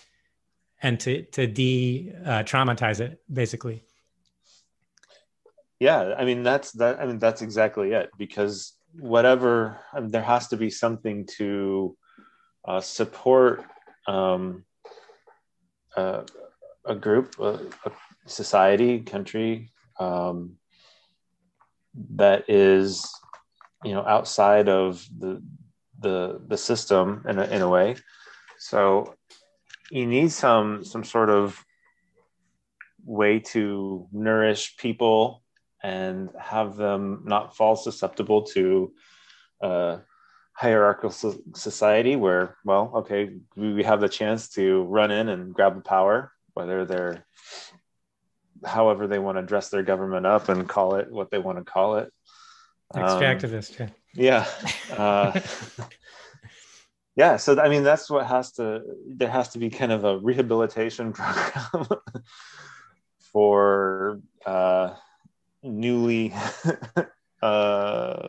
[0.82, 3.84] and to to de-traumatize it, basically.
[5.80, 7.00] Yeah, I mean that's that.
[7.00, 8.10] I mean that's exactly it.
[8.18, 11.98] Because whatever, I mean, there has to be something to
[12.66, 13.64] uh, support
[14.08, 14.64] um,
[15.96, 16.24] uh,
[16.86, 17.92] a group, a, a
[18.26, 20.58] society, country, um,
[22.16, 23.10] that is
[23.84, 25.42] you know outside of the
[26.00, 27.96] the the system in a, in a way.
[28.58, 29.16] So
[29.90, 31.64] you need some some sort of
[33.06, 35.44] way to nourish people
[35.84, 38.92] and have them not fall susceptible to
[39.62, 39.98] uh,
[40.54, 41.12] hierarchical
[41.54, 46.32] society where well okay we have the chance to run in and grab the power
[46.54, 47.26] whether they're
[48.64, 51.64] however they want to dress their government up and call it what they want to
[51.64, 52.12] call it.
[52.94, 53.82] Extractivist.
[53.82, 54.46] Um, yeah.
[54.96, 55.40] Uh,
[57.16, 60.18] yeah so i mean that's what has to there has to be kind of a
[60.20, 61.88] rehabilitation program
[63.32, 64.94] for uh,
[65.62, 66.34] newly
[67.42, 68.28] uh,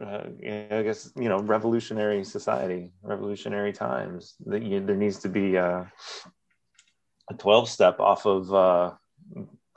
[0.00, 4.34] uh, uh, I guess you know revolutionary society, revolutionary times.
[4.46, 5.90] That you, there needs to be a,
[7.30, 8.92] a twelve step off of uh,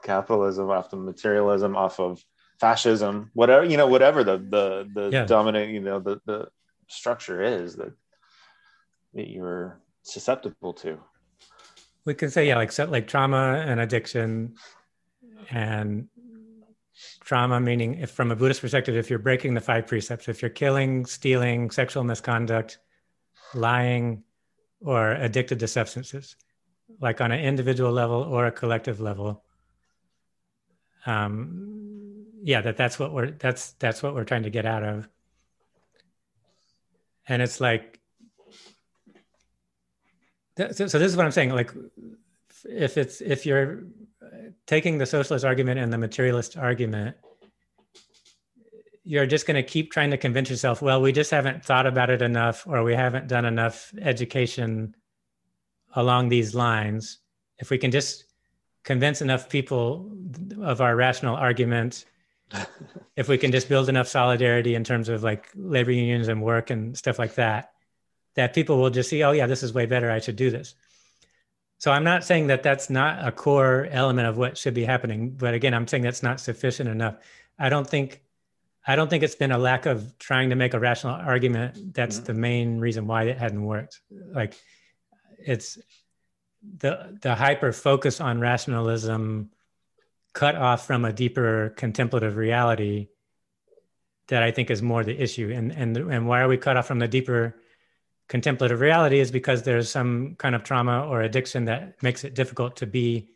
[0.04, 2.24] capitalism, off of materialism, off of
[2.60, 5.26] fascism, whatever you know, whatever the the the yeah.
[5.26, 6.48] dominant you know the the
[6.88, 7.94] structure is that
[9.14, 11.00] that you're susceptible to.
[12.06, 14.56] We can say yeah, like like trauma and addiction,
[15.50, 16.08] and
[17.20, 20.50] trauma meaning if from a buddhist perspective if you're breaking the five precepts if you're
[20.50, 22.78] killing stealing sexual misconduct
[23.54, 24.24] lying
[24.82, 26.36] or addicted to substances
[27.02, 29.44] like on an individual level or a collective level
[31.06, 31.86] um
[32.46, 35.10] yeah that that's what we're that's that's what we're trying to get out of.
[37.28, 38.00] And it's like
[40.56, 41.74] so, so this is what i'm saying like
[42.70, 43.84] if it's if you're
[44.68, 47.16] taking the socialist argument and the materialist argument,
[49.04, 52.10] you're just going to keep trying to convince yourself, well, we just haven't thought about
[52.10, 54.96] it enough, or we haven't done enough education
[55.96, 57.20] along these lines.
[57.60, 58.26] If we can just
[58.84, 60.12] convince enough people
[60.62, 62.06] of our rational argument,
[63.16, 66.72] if we can just build enough solidarity in terms of like labor unions and work
[66.72, 67.72] and stuff like that,
[68.36, 70.10] that people will just see, oh, yeah, this is way better.
[70.12, 70.74] I should do this.
[71.78, 75.32] So I'm not saying that that's not a core element of what should be happening,
[75.32, 77.18] but again, I'm saying that's not sufficient enough.
[77.60, 78.22] I don't think
[78.88, 82.18] I don't think it's been a lack of trying to make a rational argument that's
[82.18, 82.26] mm-hmm.
[82.26, 84.02] the main reason why it hadn't worked.
[84.12, 84.56] Like
[85.40, 85.78] it's
[86.78, 89.52] the the hyper focus on rationalism
[90.34, 93.08] cut off from a deeper contemplative reality
[94.28, 95.52] that I think is more the issue.
[95.54, 97.56] And and and why are we cut off from the deeper
[98.28, 102.76] contemplative reality is because there's some kind of trauma or addiction that makes it difficult
[102.78, 103.30] to be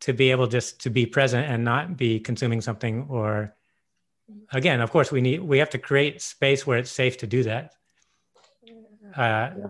[0.00, 3.54] to be able just to be present and not be consuming something or
[4.52, 7.42] again of course we need we have to create space where it's safe to do
[7.44, 7.72] that
[9.16, 9.66] uh, yeah.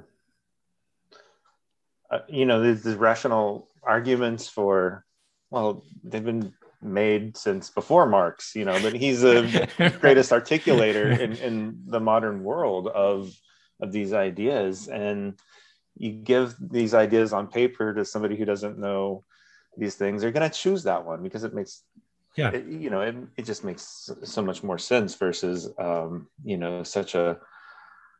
[2.10, 5.04] uh, you know there's, there's rational arguments for
[5.50, 9.68] well they've been made since before marx you know but he's the
[10.00, 13.32] greatest articulator in, in the modern world of
[13.80, 15.34] of these ideas and
[15.96, 19.24] you give these ideas on paper to somebody who doesn't know
[19.76, 21.82] these things they're going to choose that one because it makes
[22.36, 22.50] yeah.
[22.50, 26.82] it, you know it, it just makes so much more sense versus um, you know
[26.82, 27.38] such a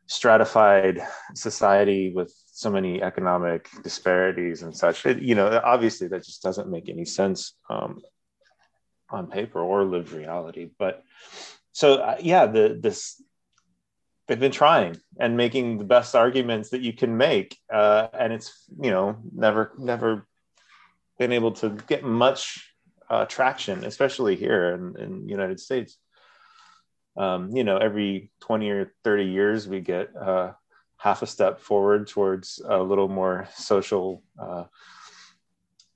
[0.07, 1.01] stratified
[1.35, 5.05] society with so many economic disparities and such.
[5.05, 8.01] It, you know obviously that just doesn't make any sense um,
[9.09, 11.03] on paper or lived reality but
[11.71, 13.21] so uh, yeah the this
[14.27, 18.65] they've been trying and making the best arguments that you can make uh, and it's
[18.79, 20.27] you know never never
[21.17, 22.73] been able to get much
[23.09, 25.97] uh, traction especially here in, in the united states.
[27.15, 30.51] Um, you know every 20 or 30 years we get uh,
[30.97, 34.65] half a step forward towards a little more social uh,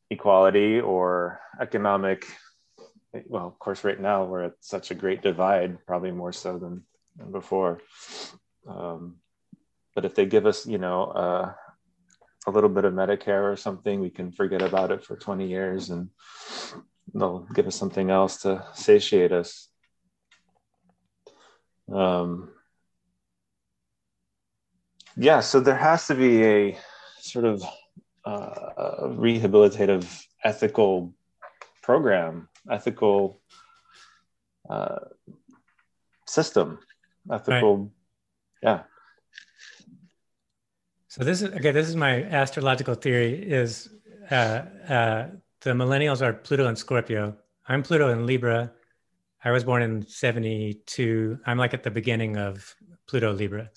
[0.10, 2.28] equality or economic
[3.28, 6.84] well of course right now we're at such a great divide probably more so than
[7.32, 7.82] before.
[8.68, 9.18] Um,
[9.96, 11.54] but if they give us, you know, uh,
[12.48, 15.90] a little bit of Medicare or something, we can forget about it for 20 years
[15.90, 16.10] and
[17.14, 19.68] they'll give us something else to satiate us.
[21.94, 22.50] Um,
[25.18, 26.78] yeah, so there has to be a
[27.20, 27.64] sort of
[28.24, 31.14] uh, rehabilitative ethical
[31.84, 33.42] program, ethical
[34.70, 35.00] uh,
[36.26, 36.80] system
[37.30, 37.90] ethical right.
[38.64, 38.84] yeah.
[41.08, 43.90] So this is okay this is my astrological theory is
[44.32, 45.28] uh, uh,
[45.62, 47.36] the millennials are pluto and scorpio.
[47.68, 48.72] I'm pluto and libra.
[49.44, 52.76] I was born in 72 i'm like at the beginning of
[53.08, 53.70] pluto libra.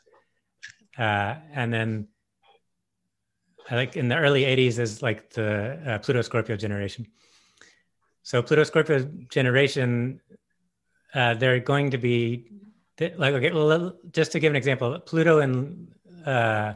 [0.96, 2.08] Uh, and then
[3.68, 7.06] I like in the early 80s is like the uh, pluto scorpio generation.
[8.22, 10.20] So pluto scorpio generation
[11.14, 12.50] uh, they're going to be
[13.00, 15.92] like okay just to give an example pluto and
[16.26, 16.74] uh,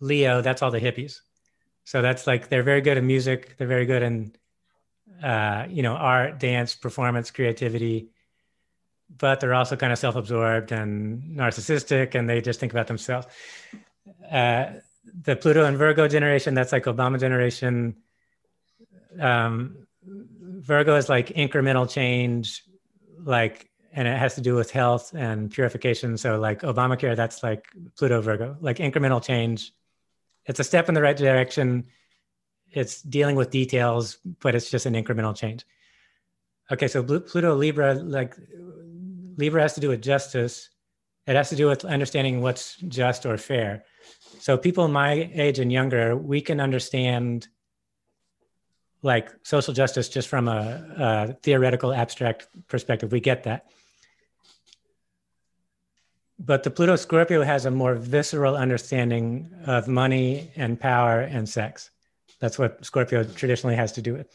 [0.00, 1.20] leo that's all the hippies.
[1.84, 4.34] So that's like they're very good at music they're very good in
[5.22, 8.08] uh, you know art dance performance creativity
[9.16, 13.26] but they're also kind of self-absorbed and narcissistic and they just think about themselves.
[14.30, 14.72] Uh,
[15.22, 17.96] the pluto and virgo generation that's like obama generation.
[19.20, 22.64] Um, virgo is like incremental change
[23.22, 26.18] like and it has to do with health and purification.
[26.18, 29.72] So, like Obamacare, that's like Pluto Virgo, like incremental change.
[30.46, 31.86] It's a step in the right direction.
[32.70, 35.64] It's dealing with details, but it's just an incremental change.
[36.72, 38.34] Okay, so Pluto Libra, like
[39.36, 40.70] Libra has to do with justice.
[41.28, 43.84] It has to do with understanding what's just or fair.
[44.40, 47.46] So, people my age and younger, we can understand
[49.02, 53.12] like social justice just from a, a theoretical abstract perspective.
[53.12, 53.66] We get that
[56.46, 61.90] but the Pluto Scorpio has a more visceral understanding of money and power and sex.
[62.38, 64.28] That's what Scorpio traditionally has to do with.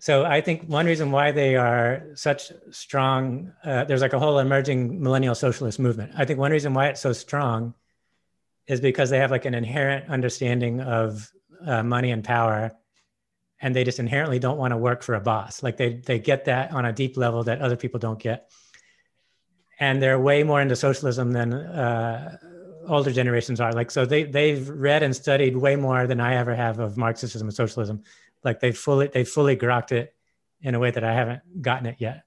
[0.00, 4.38] So I think one reason why they are such strong, uh, there's like a whole
[4.38, 6.12] emerging millennial socialist movement.
[6.16, 7.74] I think one reason why it's so strong
[8.66, 11.30] is because they have like an inherent understanding of
[11.66, 12.72] uh, money and power,
[13.60, 15.62] and they just inherently don't want to work for a boss.
[15.62, 18.52] Like they they get that on a deep level that other people don't get
[19.80, 22.36] and they're way more into socialism than uh,
[22.88, 23.72] older generations are.
[23.72, 27.42] Like, so they they've read and studied way more than I ever have of Marxism
[27.42, 28.02] and socialism.
[28.44, 30.14] Like they fully they fully grokked it
[30.62, 32.24] in a way that I haven't gotten it yet.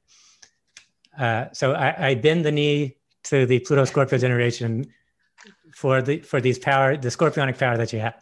[1.17, 4.85] Uh, so I, I bend the knee to the Pluto Scorpio generation
[5.75, 8.15] for the for these power, the scorpionic power that you have.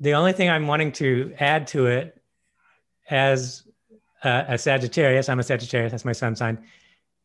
[0.00, 2.20] The only thing I'm wanting to add to it
[3.08, 3.62] as
[4.22, 6.64] uh, a Sagittarius, I'm a Sagittarius, that's my sun sign,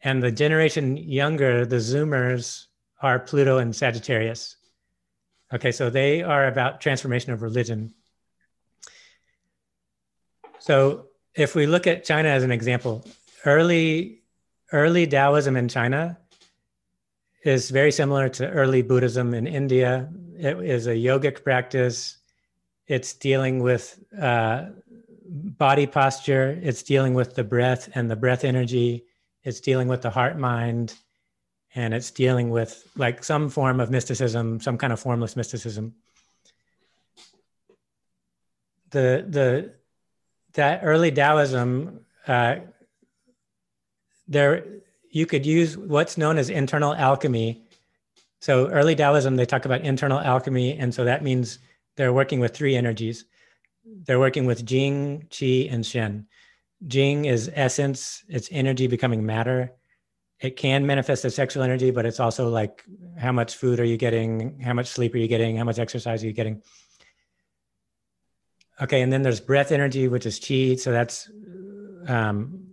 [0.01, 2.65] and the generation younger, the Zoomers,
[3.01, 4.55] are Pluto and Sagittarius.
[5.53, 7.93] Okay, so they are about transformation of religion.
[10.59, 13.05] So if we look at China as an example,
[13.45, 14.21] early
[14.71, 16.19] early Taoism in China
[17.43, 20.09] is very similar to early Buddhism in India.
[20.37, 22.17] It is a yogic practice.
[22.85, 24.65] It's dealing with uh,
[25.27, 26.59] body posture.
[26.61, 29.05] It's dealing with the breath and the breath energy
[29.43, 30.93] it's dealing with the heart mind
[31.75, 35.93] and it's dealing with like some form of mysticism some kind of formless mysticism.
[38.91, 39.73] The the
[40.53, 42.55] that early taoism uh,
[44.27, 44.65] there
[45.11, 47.63] you could use what's known as internal alchemy.
[48.41, 51.59] So early taoism they talk about internal alchemy and so that means
[51.95, 53.25] they're working with three energies.
[53.85, 56.27] They're working with jing qi and shen
[56.87, 59.73] Jing is essence, it's energy becoming matter.
[60.39, 62.83] It can manifest as sexual energy, but it's also like
[63.17, 64.59] how much food are you getting?
[64.61, 65.57] How much sleep are you getting?
[65.57, 66.61] How much exercise are you getting?
[68.81, 70.75] Okay, and then there's breath energy, which is chi.
[70.75, 71.29] So that's,
[72.07, 72.67] um,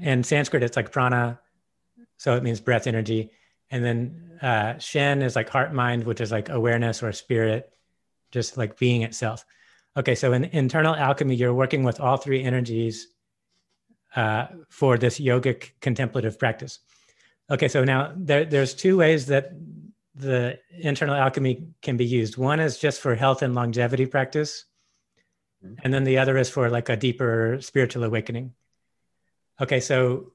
[0.00, 1.40] in Sanskrit, it's like prana.
[2.18, 3.30] So it means breath energy.
[3.70, 7.72] And then uh, Shen is like heart mind, which is like awareness or spirit,
[8.30, 9.46] just like being itself.
[9.96, 13.08] Okay, so in internal alchemy, you're working with all three energies
[14.16, 16.80] uh, for this yogic contemplative practice.
[17.50, 19.52] Okay, so now there, there's two ways that
[20.14, 22.36] the internal alchemy can be used.
[22.36, 24.64] One is just for health and longevity practice,
[25.64, 25.74] mm-hmm.
[25.82, 28.52] and then the other is for like a deeper spiritual awakening.
[29.60, 30.32] Okay, so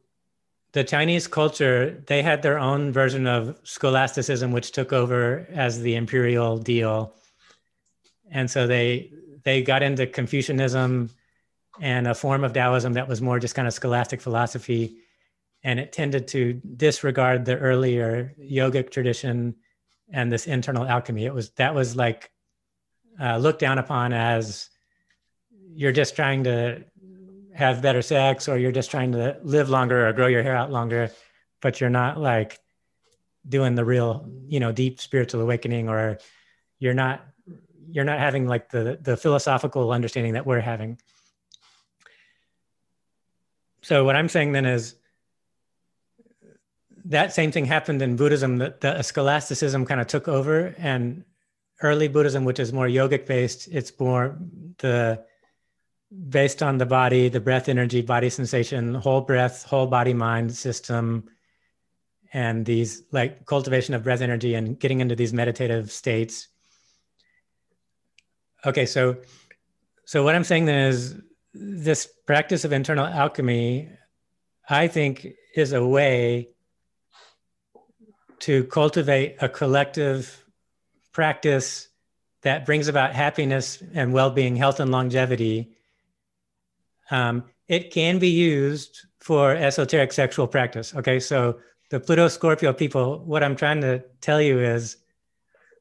[0.74, 5.96] the Chinese culture, they had their own version of scholasticism, which took over as the
[5.96, 7.16] imperial deal.
[8.30, 9.12] And so they
[9.44, 11.12] they got into Confucianism
[11.82, 14.98] and a form of Taoism that was more just kind of scholastic philosophy.
[15.64, 19.56] And it tended to disregard the earlier yogic tradition
[20.12, 21.26] and this internal alchemy.
[21.26, 22.32] It was that was like
[23.20, 24.70] uh, looked down upon as
[25.74, 26.84] you're just trying to
[27.54, 30.72] have better sex or you're just trying to live longer or grow your hair out
[30.72, 31.10] longer,
[31.62, 32.60] but you're not like
[33.48, 36.20] doing the real, you know, deep spiritual awakening or
[36.80, 37.26] you're not
[37.88, 41.00] you're not having like the the philosophical understanding that we're having
[43.86, 44.96] so what I'm saying then is
[47.06, 48.58] that same thing happened in Buddhism.
[48.58, 51.24] That the scholasticism kind of took over, and
[51.84, 54.40] early Buddhism, which is more yogic based, it's more
[54.80, 55.24] the
[56.30, 61.30] based on the body, the breath energy, body sensation, whole breath, whole body mind system,
[62.34, 66.48] and these like cultivation of breath energy and getting into these meditative states.
[68.66, 69.18] Okay, so
[70.06, 71.22] so what I'm saying then is
[71.56, 73.90] this practice of internal alchemy,
[74.70, 76.50] I think, is a way
[78.40, 80.44] to cultivate a collective
[81.14, 81.88] practice
[82.42, 85.72] that brings about happiness and well-being, health and longevity.
[87.10, 90.94] Um, it can be used for esoteric sexual practice.
[90.94, 94.98] Okay, so the Pluto Scorpio people, what I'm trying to tell you is,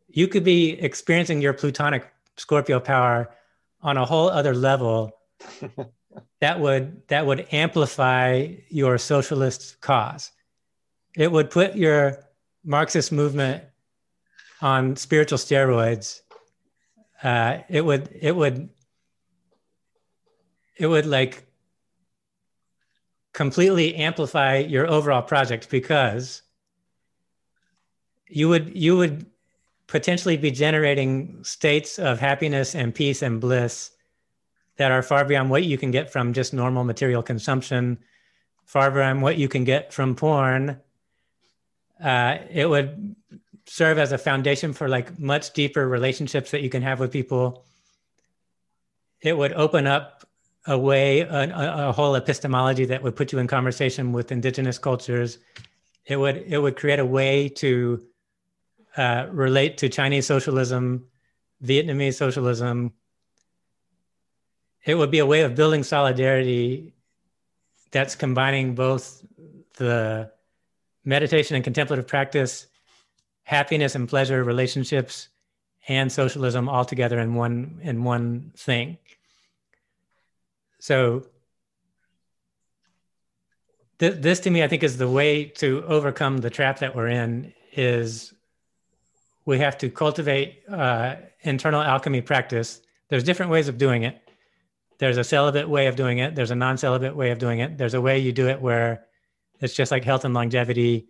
[0.09, 3.35] you could be experiencing your Plutonic Scorpio power
[3.83, 5.11] on a whole other level
[6.41, 10.31] that would that would amplify your socialist cause.
[11.17, 12.25] It would put your
[12.65, 13.65] Marxist movement
[14.61, 16.21] on spiritual steroids.
[17.23, 18.69] Uh, it would it would
[20.77, 21.47] it would like
[23.33, 26.43] completely amplify your overall project because
[28.29, 29.27] you would you would
[29.87, 33.91] potentially be generating states of happiness and peace and bliss
[34.77, 37.99] that are far beyond what you can get from just normal material consumption,
[38.65, 40.81] far beyond what you can get from porn.
[42.03, 43.15] Uh, it would
[43.67, 47.65] serve as a foundation for like much deeper relationships that you can have with people.
[49.21, 50.27] It would open up
[50.67, 55.39] a way, a, a whole epistemology that would put you in conversation with indigenous cultures.
[56.07, 58.03] It would it would create a way to
[58.97, 61.07] uh, relate to Chinese socialism,
[61.63, 62.93] Vietnamese socialism,
[64.85, 66.93] it would be a way of building solidarity
[67.91, 69.25] that's combining both
[69.77, 70.31] the
[71.05, 72.67] meditation and contemplative practice,
[73.45, 75.29] happiness and pleasure relationships,
[75.89, 78.99] and socialism all together in one in one thing.
[80.81, 81.27] So
[83.99, 87.09] th- this to me, I think, is the way to overcome the trap that we're
[87.09, 87.53] in.
[87.77, 88.33] Is
[89.47, 92.81] we have to cultivate uh, internal alchemy practice.
[93.09, 94.24] There's different ways of doing it
[94.99, 97.95] there's a celibate way of doing it there's a non-celibate way of doing it there's
[97.95, 99.05] a way you do it where
[99.61, 101.09] it's just like health and longevity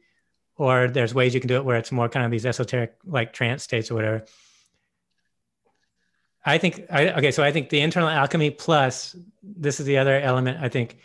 [0.57, 3.33] or there's ways you can do it where it's more kind of these esoteric like
[3.33, 4.25] trance states or whatever.
[6.47, 10.21] I think I, okay so i think the internal alchemy plus this is the other
[10.21, 10.99] element i think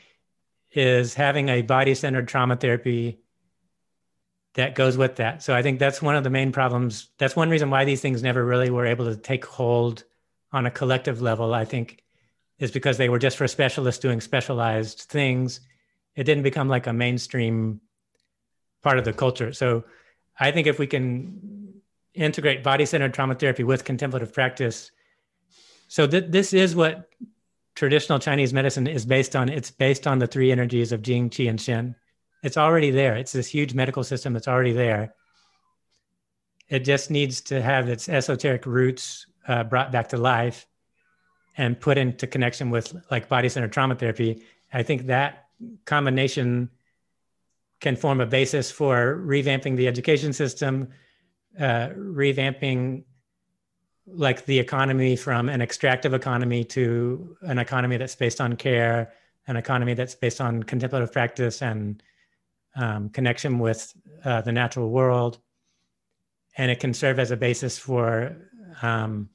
[0.73, 3.21] is having a body-centered trauma therapy
[4.55, 5.41] that goes with that.
[5.41, 8.21] So i think that's one of the main problems that's one reason why these things
[8.21, 10.03] never really were able to take hold
[10.51, 12.03] on a collective level i think
[12.60, 15.62] is because they were just for specialists doing specialized things.
[16.16, 17.82] It didn't become like a mainstream
[18.84, 19.53] part of the culture.
[19.53, 19.86] So
[20.39, 21.82] I think if we can
[22.14, 24.91] integrate body centered trauma therapy with contemplative practice,
[25.88, 27.10] so th- this is what
[27.76, 29.47] traditional Chinese medicine is based on.
[29.49, 31.95] It's based on the three energies of Jing, Qi, and Shen.
[32.43, 33.16] It's already there.
[33.16, 35.14] It's this huge medical system that's already there.
[36.68, 40.68] It just needs to have its esoteric roots uh, brought back to life
[41.58, 45.47] and put into connection with like body centered trauma therapy, I think that
[45.86, 46.70] combination
[47.80, 50.89] can form a basis for revamping the education system,
[51.60, 53.04] uh, revamping
[54.06, 59.14] like the economy from an extractive economy to an economy that's based on care,
[59.47, 62.02] an economy that's based on contemplative practice and
[62.76, 63.93] um, connection with
[64.26, 65.39] uh, the natural world.
[66.58, 68.36] And it can serve as a basis for
[68.82, 69.30] um,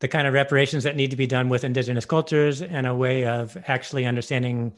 [0.00, 3.24] the kind of reparations that need to be done with indigenous cultures and a way
[3.24, 4.74] of actually understanding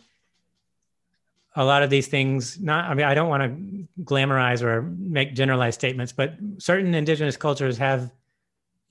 [1.56, 2.60] a lot of these things.
[2.60, 7.36] Not i mean i don't want to glamorize or make generalized statements but certain indigenous
[7.36, 8.12] cultures have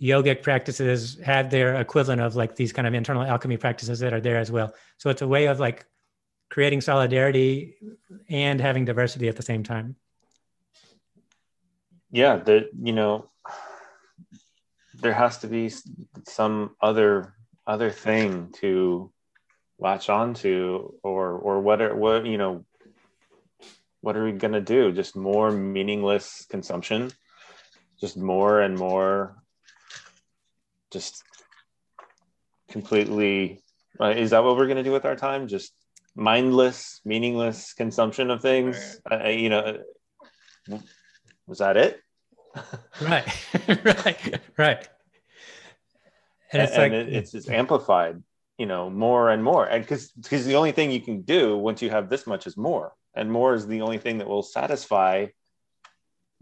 [0.01, 4.21] yogic practices have their equivalent of like these kind of internal alchemy practices that are
[4.21, 4.73] there as well.
[4.97, 5.85] So it's a way of like
[6.49, 7.75] creating solidarity
[8.29, 9.95] and having diversity at the same time.
[12.11, 13.29] Yeah the you know
[15.01, 15.71] there has to be
[16.25, 17.33] some other
[17.65, 19.11] other thing to
[19.79, 22.65] latch on to or or what are what you know
[24.01, 24.91] what are we going to do?
[24.91, 27.11] Just more meaningless consumption?
[27.99, 29.35] Just more and more
[30.91, 31.23] just
[32.69, 33.61] completely
[33.99, 35.47] uh, is that what we're going to do with our time?
[35.47, 35.73] Just
[36.15, 39.01] mindless meaningless consumption of things?
[39.09, 39.79] Uh, you know
[41.47, 42.01] was that it
[43.01, 43.27] right,
[43.83, 44.87] right, right.
[46.51, 48.23] And, it's and like it's, it's amplified,
[48.57, 49.65] you know, more and more.
[49.65, 52.55] And because because the only thing you can do once you have this much is
[52.57, 55.27] more, and more is the only thing that will satisfy.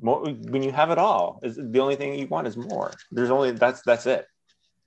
[0.01, 2.91] More when you have it all, is the only thing you want is more.
[3.11, 4.27] There's only that's that's it.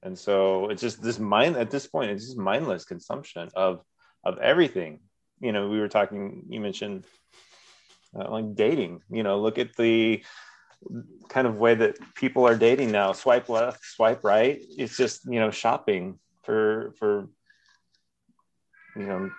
[0.03, 3.83] And so it's just this mind at this point, it's just mindless consumption of
[4.25, 5.01] of everything.
[5.41, 6.45] You know, we were talking.
[6.49, 7.05] You mentioned
[8.15, 9.03] uh, like dating.
[9.11, 10.23] You know, look at the
[11.29, 13.13] kind of way that people are dating now.
[13.13, 14.61] Swipe left swipe right.
[14.77, 17.29] It's just you know shopping for for
[18.97, 19.31] you know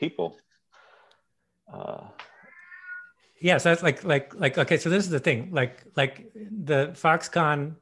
[0.00, 0.36] people.
[1.72, 2.04] Uh
[3.40, 5.50] yeah so that's like like like okay so this is the thing.
[5.52, 7.76] Like like the foxconn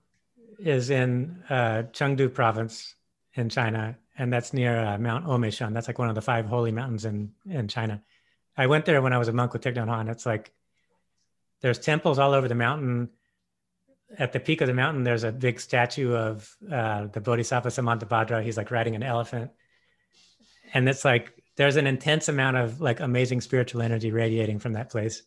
[0.58, 2.94] is in uh chengdu province
[3.34, 6.72] in china and that's near uh, mount omeishan that's like one of the five holy
[6.72, 8.02] mountains in in china.
[8.56, 10.52] I went there when i was a monk with Thich Nhat it's like
[11.60, 13.10] there's temples all over the mountain.
[14.18, 18.42] At the peak of the mountain, there's a big statue of uh, the Bodhisattva Samantabhadra.
[18.42, 19.50] He's like riding an elephant.
[20.74, 24.90] and it's like there's an intense amount of like amazing spiritual energy radiating from that
[24.90, 25.22] place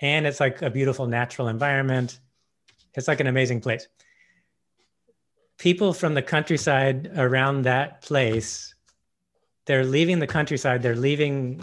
[0.00, 2.20] and it's like a beautiful natural environment
[2.94, 3.88] it's like an amazing place
[5.58, 8.74] people from the countryside around that place
[9.64, 11.60] they're leaving the countryside they're leaving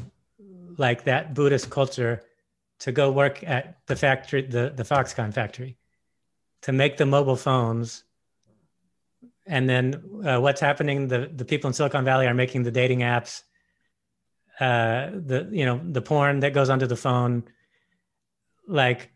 [0.77, 2.23] like that buddhist culture
[2.83, 5.77] to go work at the factory the, the foxconn factory
[6.61, 8.03] to make the mobile phones.
[9.45, 12.99] And then uh, what's happening the, the people in silicon valley are making the dating
[12.99, 13.43] apps
[14.59, 17.43] uh, the you know the porn that goes onto the phone.
[18.67, 19.11] Like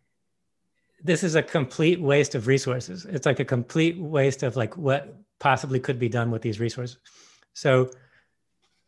[1.03, 3.05] this is a complete waste of resources.
[3.05, 6.97] It's like a complete waste of like what possibly could be done with these resources.
[7.53, 7.91] So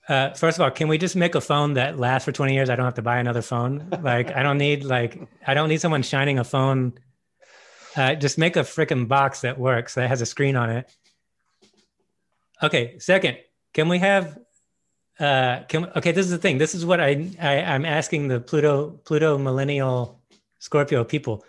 [0.10, 2.70] uh, first of all can we just make a phone that lasts for 20 years?
[2.70, 3.88] I don't have to buy another phone.
[4.02, 6.94] Like i don't need like i don't need someone shining a phone.
[7.96, 10.92] Uh, just make a freaking box that works that has a screen on it.
[12.64, 13.38] Okay second
[13.74, 14.40] can we have
[15.20, 16.58] uh, can okay this is the thing.
[16.58, 20.20] This is what I, I i'm asking the pluto pluto millennial
[20.58, 21.46] scorpio people.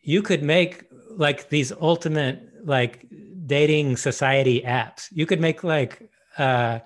[0.00, 3.06] You could make like these ultimate like
[3.46, 5.08] dating society apps.
[5.12, 6.80] You could make like uh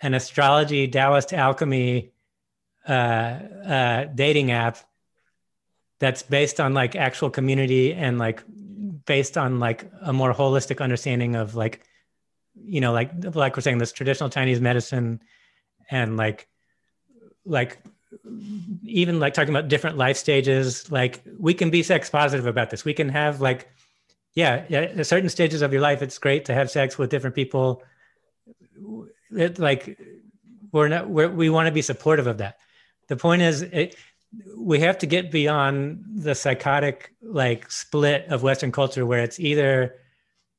[0.00, 2.10] an astrology taoist alchemy
[2.86, 4.76] uh, uh dating app
[5.98, 8.42] that's based on like actual community and like
[9.06, 11.82] based on like a more holistic understanding of like
[12.54, 15.20] you know, like like we're saying, this traditional Chinese medicine,
[15.90, 16.48] and like
[17.44, 17.78] like
[18.84, 20.90] even like talking about different life stages.
[20.90, 22.84] Like we can be sex positive about this.
[22.84, 23.68] We can have like,
[24.34, 27.82] yeah, at certain stages of your life, it's great to have sex with different people.
[29.30, 29.98] It like
[30.72, 32.58] we're not we're, we want to be supportive of that.
[33.08, 33.96] The point is, it,
[34.56, 39.96] we have to get beyond the psychotic like split of Western culture where it's either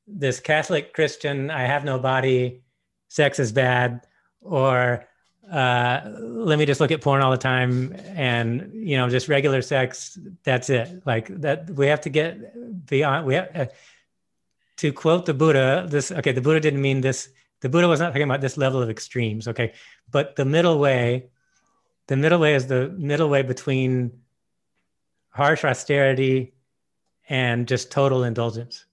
[0.07, 2.61] this Catholic Christian, I have no body,
[3.07, 4.05] sex is bad,
[4.41, 5.05] or
[5.51, 9.61] uh, let me just look at porn all the time and you know just regular
[9.61, 10.17] sex.
[10.43, 11.05] That's it.
[11.05, 13.25] Like that, we have to get beyond.
[13.25, 13.65] We have uh,
[14.77, 15.85] to quote the Buddha.
[15.87, 16.31] This okay.
[16.31, 17.29] The Buddha didn't mean this.
[17.65, 19.47] The Buddha was not talking about this level of extremes.
[19.47, 19.73] Okay,
[20.11, 21.29] but the middle way,
[22.05, 24.11] the middle way is the middle way between
[25.29, 26.53] harsh austerity
[27.27, 28.85] and just total indulgence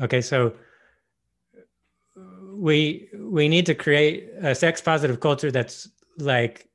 [0.00, 0.54] Okay, so
[2.56, 5.88] we we need to create a sex positive culture that's
[6.18, 6.68] like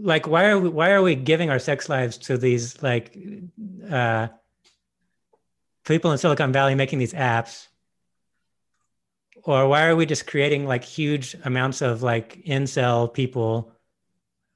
[0.00, 3.14] like why are we why are we giving our sex lives to these like
[3.90, 4.28] uh
[5.84, 7.68] people in silicon valley making these apps
[9.44, 13.72] or why are we just creating like huge amounts of like incel people?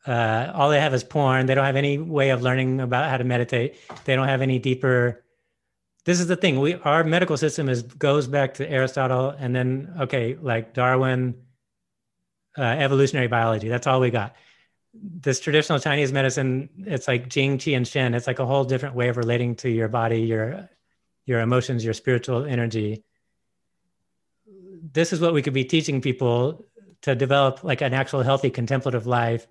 [0.07, 1.47] Uh all they have is porn.
[1.47, 3.77] They don't have any way of learning about how to meditate.
[4.05, 5.23] They don't have any deeper
[6.09, 6.59] this is the thing.
[6.59, 11.35] We our medical system is goes back to aristotle and then okay like darwin
[12.57, 14.35] uh, evolutionary biology that's all we got.
[14.95, 18.15] This traditional chinese medicine it's like jing qi and shen.
[18.15, 20.71] It's like a whole different way of relating to your body your
[21.27, 23.05] your emotions your spiritual energy
[24.93, 26.65] this is what we could be teaching people
[27.03, 29.47] to develop like an actual healthy contemplative life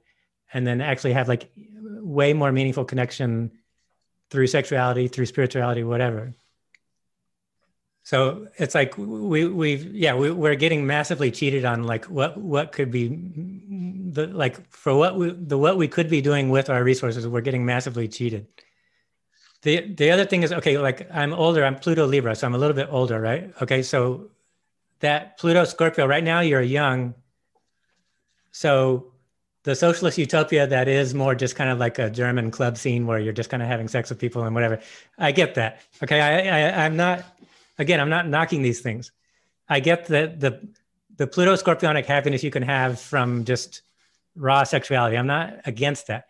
[0.53, 3.51] and then actually have like way more meaningful connection
[4.29, 6.33] through sexuality through spirituality whatever.
[8.03, 12.71] So it's like we we've yeah we, we're getting massively cheated on like what what
[12.71, 13.09] could be
[14.11, 17.41] the like for what we the what we could be doing with our resources we're
[17.41, 18.47] getting massively cheated.
[19.63, 22.57] The the other thing is okay like i'm older i'm pluto libra so i'm a
[22.57, 23.51] little bit older right?
[23.61, 24.29] Okay so
[24.99, 27.13] that pluto scorpio right now you're young
[28.51, 29.11] so
[29.63, 33.19] the socialist utopia that is more just kind of like a german club scene where
[33.19, 34.79] you're just kind of having sex with people and whatever
[35.17, 37.23] i get that okay i, I i'm not
[37.77, 39.11] again, I'm not knocking these things.
[39.69, 40.67] I get that the
[41.15, 43.81] the Pluto scorpionic happiness you can have from just
[44.35, 45.17] raw sexuality.
[45.17, 46.25] I'm not against that.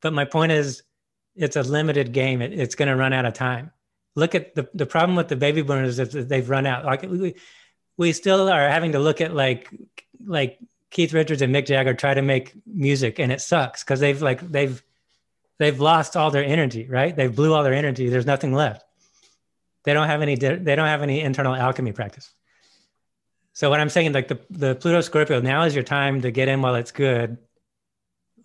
[0.00, 0.82] But my point is
[1.36, 2.40] it's a limited game.
[2.40, 3.70] It, it's going to run out of time.
[4.16, 6.86] Look at the, the problem with the baby boomers is that they've run out.
[6.86, 7.02] Like
[8.00, 9.68] we still are having to look at like
[10.24, 10.58] like
[10.90, 14.40] Keith Richards and Mick Jagger try to make music and it sucks because they've like
[14.40, 14.82] they've
[15.58, 17.14] they've lost all their energy, right?
[17.14, 18.08] They blew all their energy.
[18.08, 18.86] There's nothing left.
[19.84, 20.34] They don't have any.
[20.34, 22.32] They don't have any internal alchemy practice.
[23.52, 26.48] So what I'm saying, like the the Pluto Scorpio, now is your time to get
[26.48, 27.36] in while it's good.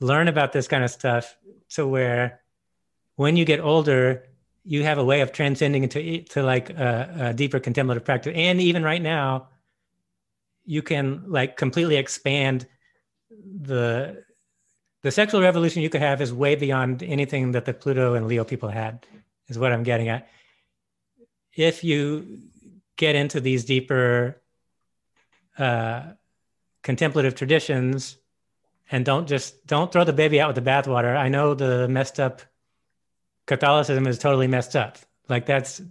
[0.02, 1.38] Learn about this kind of stuff
[1.70, 2.42] to where,
[3.16, 4.28] when you get older,
[4.66, 8.34] you have a way of transcending into to like a, a deeper contemplative practice.
[8.36, 9.50] And even right now,
[10.66, 12.66] you can like completely expand
[13.30, 14.24] the
[15.04, 18.44] the sexual revolution you could have is way beyond anything that the Pluto and Leo
[18.44, 19.06] people had.
[19.48, 20.28] Is what I'm getting at
[21.56, 22.40] if you
[22.98, 24.42] get into these deeper
[25.58, 26.04] uh,
[26.84, 28.18] contemplative traditions
[28.92, 31.16] and don't just don't throw the baby out with the bathwater.
[31.16, 32.42] I know the messed up
[33.46, 34.98] Catholicism is totally messed up.
[35.30, 35.82] Like that's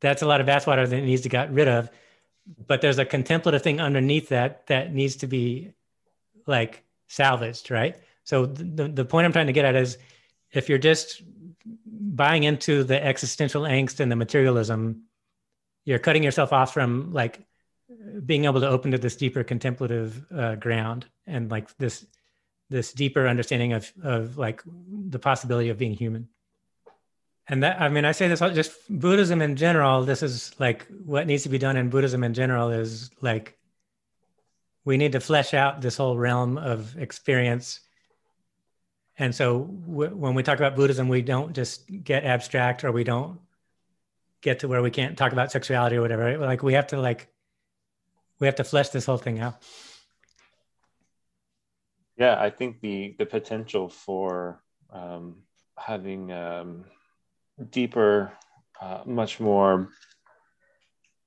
[0.00, 1.90] that's a lot of bathwater that needs to get rid of.
[2.66, 5.72] But there's a contemplative thing underneath that that needs to be
[6.46, 7.96] like salvaged, right?
[8.24, 9.98] So the, the point I'm trying to get at is
[10.50, 11.22] if you're just
[11.86, 15.04] buying into the existential angst and the materialism,
[15.84, 17.40] you're cutting yourself off from like
[18.24, 22.06] being able to open to this deeper contemplative uh, ground and like this
[22.72, 24.62] this deeper understanding of of like
[25.08, 26.28] the possibility of being human.
[27.48, 31.26] And that i mean i say this just buddhism in general this is like what
[31.26, 33.58] needs to be done in buddhism in general is like
[34.84, 37.80] we need to flesh out this whole realm of experience.
[39.18, 43.04] And so w- when we talk about buddhism we don't just get abstract or we
[43.04, 43.40] don't
[44.40, 47.28] get to where we can't talk about sexuality or whatever like we have to like
[48.40, 49.62] we have to flesh this whole thing out
[52.22, 54.62] yeah i think the the potential for
[54.92, 55.24] um,
[55.76, 56.84] having um,
[57.70, 58.32] deeper
[58.80, 59.88] uh, much more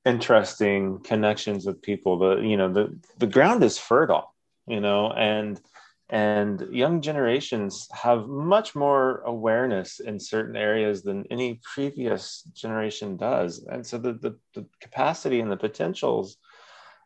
[0.05, 2.85] interesting connections with people the you know the
[3.17, 4.27] the ground is fertile
[4.67, 5.59] you know and
[6.09, 13.65] and young generations have much more awareness in certain areas than any previous generation does.
[13.71, 16.37] And so the the, the capacity and the potentials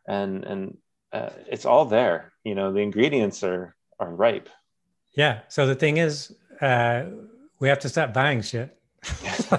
[0.06, 0.76] and and
[1.12, 4.48] uh, it's all there you know the ingredients are are ripe.
[5.12, 5.40] Yeah.
[5.48, 7.04] So the thing is uh,
[7.60, 8.76] we have to stop buying shit.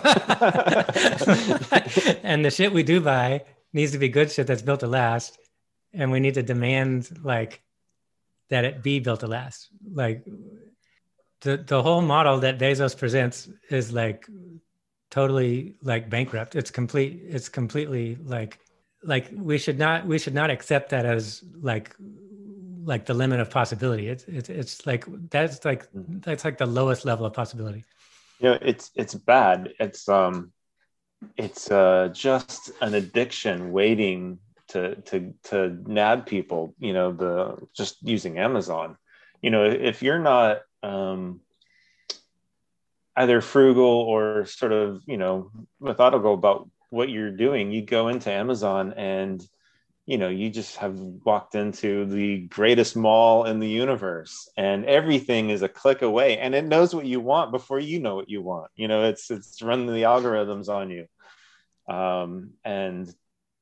[2.24, 5.38] And the shit we do buy needs to be good shit that's built to last.
[5.94, 7.62] And we need to demand like
[8.50, 9.70] that it be built to last.
[9.94, 10.26] Like
[11.42, 14.28] the the whole model that bezos presents is like
[15.10, 16.56] totally like bankrupt.
[16.56, 18.60] It's complete it's completely like
[19.04, 21.96] like we should not we should not accept that as like
[22.84, 24.08] like the limit of possibility.
[24.08, 27.84] It's it's, it's like that's like that's like the lowest level of possibility.
[28.40, 29.74] You know it's it's bad.
[29.80, 30.52] It's um
[31.38, 37.98] it's uh just an addiction waiting to to to nab people you know the just
[38.02, 38.98] using amazon.
[39.42, 41.42] You know if you're not um
[43.16, 48.32] either frugal or sort of you know methodical about what you're doing you go into
[48.32, 49.46] amazon and
[50.06, 55.50] you know you just have walked into the greatest mall in the universe and everything
[55.50, 58.42] is a click away and it knows what you want before you know what you
[58.42, 58.72] want.
[58.76, 61.06] You know it's it's running the algorithms on you.
[61.94, 63.14] Um, and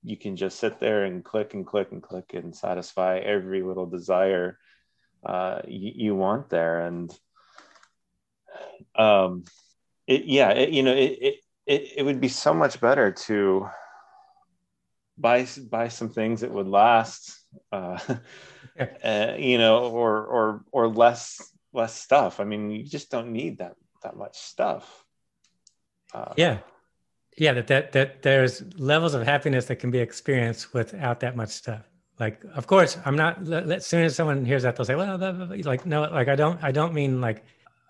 [0.03, 3.85] you can just sit there and click and click and click and satisfy every little
[3.85, 4.57] desire
[5.25, 6.85] uh, you, you, want there.
[6.85, 7.13] And
[8.95, 9.43] um,
[10.07, 11.35] it, yeah it, you know it, it
[11.65, 13.67] it, it would be so much better to
[15.19, 17.39] buy buy some things that would last
[17.71, 17.99] uh,
[19.03, 21.41] uh, you know or or or less
[21.73, 22.39] less stuff.
[22.39, 25.05] I mean you just don't need that that much stuff.
[26.13, 26.59] Uh, yeah.
[27.37, 31.49] Yeah that, that that there's levels of happiness that can be experienced without that much
[31.49, 31.83] stuff.
[32.19, 35.17] Like of course i'm not as soon as someone hears that they'll say well
[35.63, 37.45] like no like i don't i don't mean like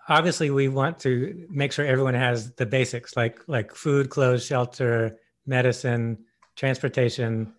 [0.08, 5.18] obviously we want to make sure everyone has the basics like like food clothes shelter
[5.46, 6.16] medicine
[6.60, 7.54] transportation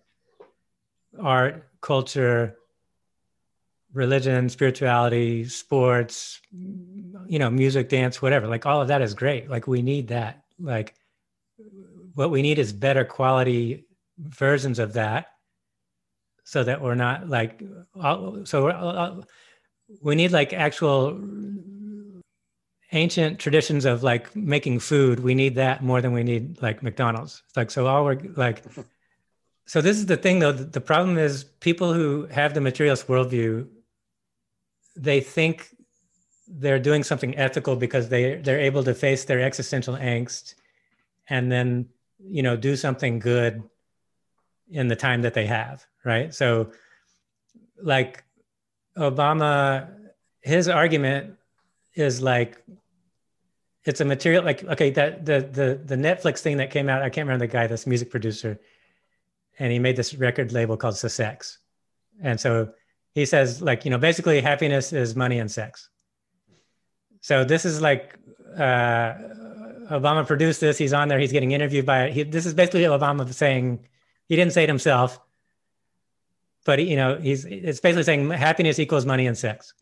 [1.20, 2.56] art culture
[3.92, 8.46] religion spirituality sports you know music dance whatever.
[8.46, 9.50] Like all of that is great.
[9.50, 10.44] Like we need that.
[10.60, 10.94] Like
[12.14, 13.86] what we need is better quality
[14.18, 15.26] versions of that
[16.44, 17.60] so that we're not like
[18.44, 19.24] so
[20.00, 21.20] we need like actual
[22.92, 25.20] ancient traditions of like making food.
[25.20, 27.42] We need that more than we need like mcdonald's.
[27.56, 28.62] Like so all we're like
[29.72, 30.52] so this is the thing though.
[30.52, 33.66] The problem is people who have the materialist worldview
[34.94, 35.74] they think
[36.46, 40.56] they're doing something ethical because they they're able to face their existential angst
[41.30, 43.62] and then you know do something good
[44.70, 46.34] in the time that they have right?
[46.34, 46.70] So
[47.80, 48.24] like
[48.98, 49.88] obama
[50.42, 51.38] his argument
[51.94, 52.62] is like
[53.86, 57.08] it's a material like okay that the the the Netflix thing that came out I
[57.08, 58.60] can't remember the guy this music producer
[59.58, 61.58] and he made this record label called Sussex.
[62.22, 62.72] And so
[63.14, 65.88] he says like you know basically happiness is money and sex.
[67.20, 68.16] So this is like
[68.56, 69.14] uh,
[69.90, 70.78] Obama produced this.
[70.78, 71.18] He's on there.
[71.18, 73.86] He's getting interviewed by it he, this is basically Obama saying
[74.28, 75.20] he didn't say it himself
[76.64, 79.74] but he, you know he's it's basically saying happiness equals money and sex.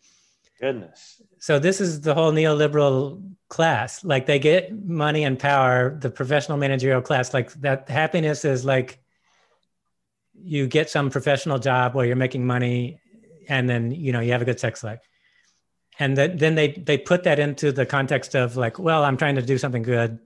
[0.60, 1.22] Goodness.
[1.38, 4.04] So this is the whole neoliberal class.
[4.04, 7.32] Like they get money and power the professional managerial class.
[7.32, 8.99] Like that happiness is like
[10.42, 13.00] you get some professional job where you're making money
[13.48, 15.00] and then you know you have a good sex life.
[15.98, 19.34] And then then they they put that into the context of like well i'm trying
[19.36, 20.18] to do something good.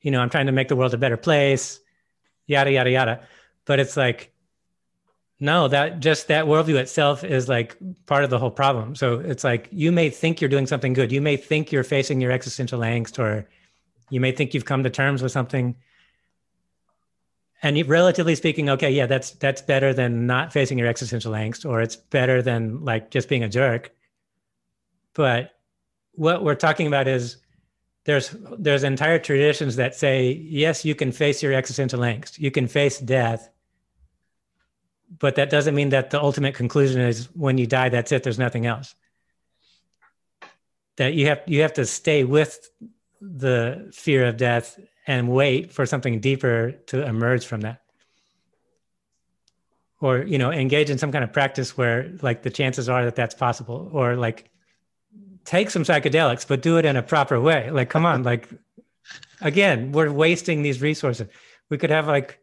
[0.00, 1.80] You know i'm trying to make the world a better place
[2.46, 3.20] yada yada yada.
[3.64, 4.32] But it's like
[5.38, 8.94] no that just that worldview itself is like part of the whole problem.
[8.94, 11.12] So it's like you may think you're doing something good.
[11.12, 13.48] You may think you're facing your existential angst or
[14.10, 15.76] you may think you've come to terms with something
[17.66, 21.80] and relatively speaking okay yeah that's that's better than not facing your existential angst or
[21.80, 23.92] it's better than like just being a jerk.
[25.14, 25.52] But
[26.12, 27.38] what we're talking about is
[28.04, 32.68] there's there's entire traditions that say yes you can face your existential angst you can
[32.68, 33.50] face death
[35.18, 38.38] but that doesn't mean that the ultimate conclusion is when you die that's it there's
[38.38, 38.94] nothing else.
[40.96, 42.70] That you have you have to stay with
[43.20, 47.82] the fear of death and wait for something deeper to emerge from that.
[50.00, 53.16] Or you know engage in some kind of practice where like the chances are that
[53.16, 53.88] that's possible.
[53.92, 54.50] Or like
[55.44, 57.70] take some psychedelics but do it in a proper way.
[57.70, 58.48] Like come on like
[59.40, 61.28] again we're wasting these resources.
[61.70, 62.40] We could have like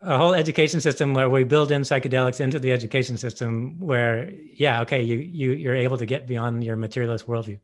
[0.00, 4.82] a whole education system where we build in psychedelics into the education system where yeah
[4.82, 7.58] okay you, you you're able to get beyond your materialist worldview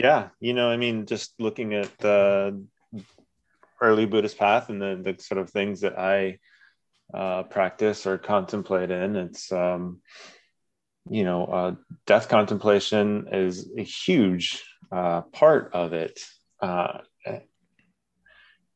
[0.00, 2.62] yeah you know i mean just looking at the
[3.80, 6.38] early buddhist path and the, the sort of things that i
[7.12, 10.00] uh, practice or contemplate in it's um,
[11.08, 11.74] you know uh,
[12.06, 14.62] death contemplation is a huge
[14.92, 16.20] uh, part of it
[16.60, 16.98] uh,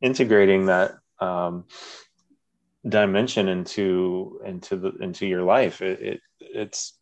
[0.00, 1.64] integrating that um,
[2.86, 5.80] dimension into into the into your life.
[5.80, 6.98] It, it it's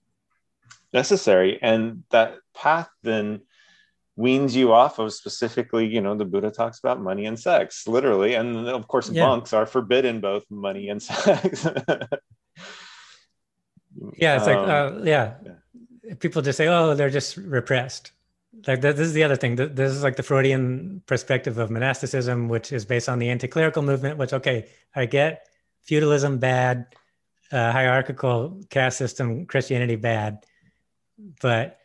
[0.92, 1.58] necessary.
[1.60, 3.42] And that path then
[4.22, 8.34] weans you off of specifically you know the buddha talks about money and sex literally.
[8.34, 9.26] And of course yeah.
[9.26, 11.66] monks are forbidden both money and sex.
[14.24, 15.34] Yeah it's um, like uh, yeah.
[15.44, 16.14] yeah.
[16.20, 18.12] People just say oh they're just repressed.
[18.66, 19.56] Like this is the other thing.
[19.56, 24.18] This is like the freudian perspective of monasticism which is based on the anti-clerical movement
[24.18, 25.48] which okay i get
[25.82, 26.86] feudalism bad
[27.50, 30.44] uh, hierarchical caste system christianity bad
[31.40, 31.78] but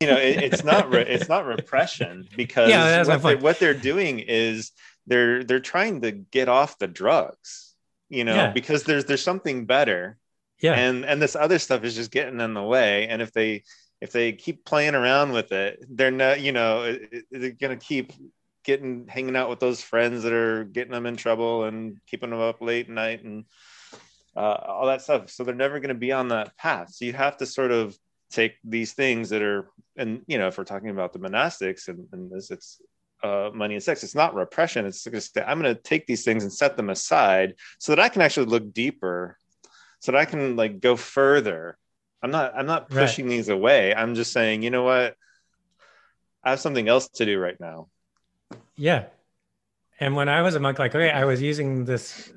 [0.00, 3.74] you know it, it's not re- it's not repression because yeah, what, they, what they're
[3.74, 4.72] doing is
[5.06, 7.74] they're they're trying to get off the drugs
[8.08, 8.50] you know yeah.
[8.52, 10.18] because there's there's something better
[10.60, 13.62] yeah and and this other stuff is just getting in the way and if they
[14.00, 16.98] if they keep playing around with it, they're not, you know,
[17.30, 18.12] they're going to keep
[18.62, 22.40] getting hanging out with those friends that are getting them in trouble and keeping them
[22.40, 23.44] up late at night and
[24.36, 25.30] uh, all that stuff.
[25.30, 26.92] So they're never going to be on that path.
[26.92, 27.96] So you have to sort of
[28.30, 32.06] take these things that are, and you know, if we're talking about the monastics and,
[32.12, 32.80] and this, it's
[33.22, 34.04] uh, money and sex.
[34.04, 34.86] It's not repression.
[34.86, 38.08] It's just I'm going to take these things and set them aside so that I
[38.08, 39.38] can actually look deeper,
[40.00, 41.78] so that I can like go further
[42.22, 43.30] I'm not I'm not pushing right.
[43.30, 43.94] these away.
[43.94, 45.14] I'm just saying, you know what?
[46.42, 47.88] I have something else to do right now.
[48.76, 49.04] Yeah.
[50.00, 52.32] And when I was a monk, like, okay, I was using this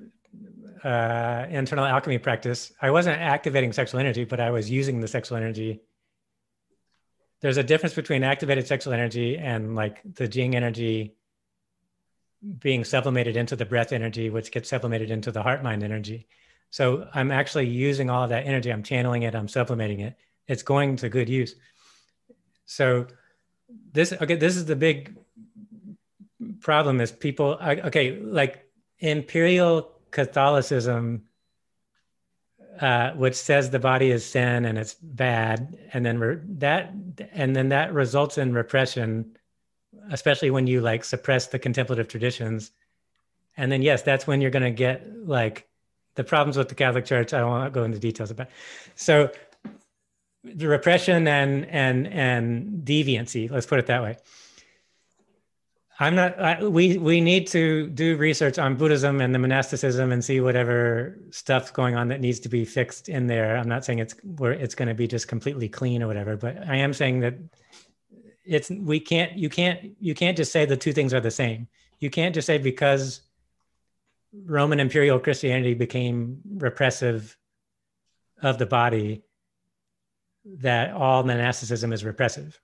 [0.83, 2.71] uh, internal alchemy practice.
[2.81, 5.81] I wasn't activating sexual energy, but I was using the sexual energy.
[7.41, 11.15] There's a difference between activated sexual energy and like the Jing energy
[12.59, 16.27] being sublimated into the breath energy, which gets sublimated into the heart mind energy.
[16.71, 18.71] So I'm actually using all of that energy.
[18.71, 19.35] I'm channeling it.
[19.35, 20.15] I'm sublimating it.
[20.47, 21.55] It's going to good use.
[22.65, 23.07] So
[23.91, 24.35] this okay.
[24.35, 25.15] This is the big
[26.59, 27.01] problem.
[27.01, 28.19] Is people okay?
[28.19, 28.69] Like
[28.99, 31.23] imperial Catholicism,
[32.79, 36.93] uh, which says the body is sin and it's bad, and then re- that
[37.33, 39.37] and then that results in repression,
[40.11, 42.71] especially when you like suppress the contemplative traditions.
[43.57, 45.67] And then yes, that's when you're going to get like
[46.15, 47.33] the problems with the Catholic Church.
[47.33, 48.47] I won't want to go into details about.
[48.95, 49.31] So
[50.43, 53.49] the repression and and and deviancy.
[53.49, 54.17] Let's put it that way.
[56.01, 56.39] I'm not.
[56.39, 61.17] I, we we need to do research on Buddhism and the monasticism and see whatever
[61.29, 63.57] stuff's going on that needs to be fixed in there.
[63.57, 66.57] I'm not saying it's where it's going to be just completely clean or whatever, but
[66.69, 67.35] I am saying that
[68.45, 71.67] it's we can't you can't you can't just say the two things are the same.
[71.99, 73.21] You can't just say because
[74.31, 77.37] Roman imperial Christianity became repressive
[78.41, 79.23] of the body,
[80.45, 82.57] that all monasticism is repressive.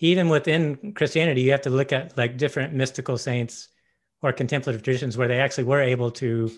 [0.00, 3.68] Even within Christianity, you have to look at like different mystical saints
[4.22, 6.50] or contemplative traditions where they actually were able to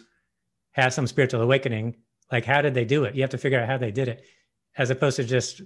[0.72, 1.96] have some spiritual awakening.
[2.30, 3.14] Like, how did they do it?
[3.14, 4.24] You have to figure out how they did it,
[4.76, 5.62] as opposed to just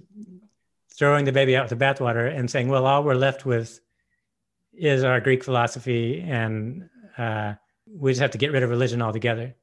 [0.93, 3.79] throwing the baby out with the bathwater and saying, well, all we're left with
[4.73, 7.53] is our Greek philosophy and uh,
[7.87, 9.55] we just have to get rid of religion altogether.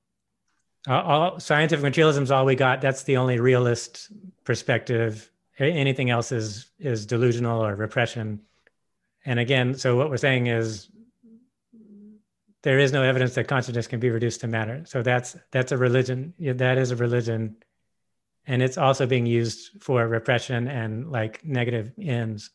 [0.87, 2.81] All, all scientific materialism is all we got.
[2.81, 4.11] That's the only realist
[4.45, 5.31] perspective.
[5.59, 8.41] Anything else is is delusional or repression.
[9.25, 10.89] And again, so what we're saying is
[12.63, 14.83] there is no evidence that consciousness can be reduced to matter.
[14.87, 16.35] So that's that's a religion.
[16.39, 17.57] That is a religion,
[18.47, 22.51] and it's also being used for repression and like negative ends.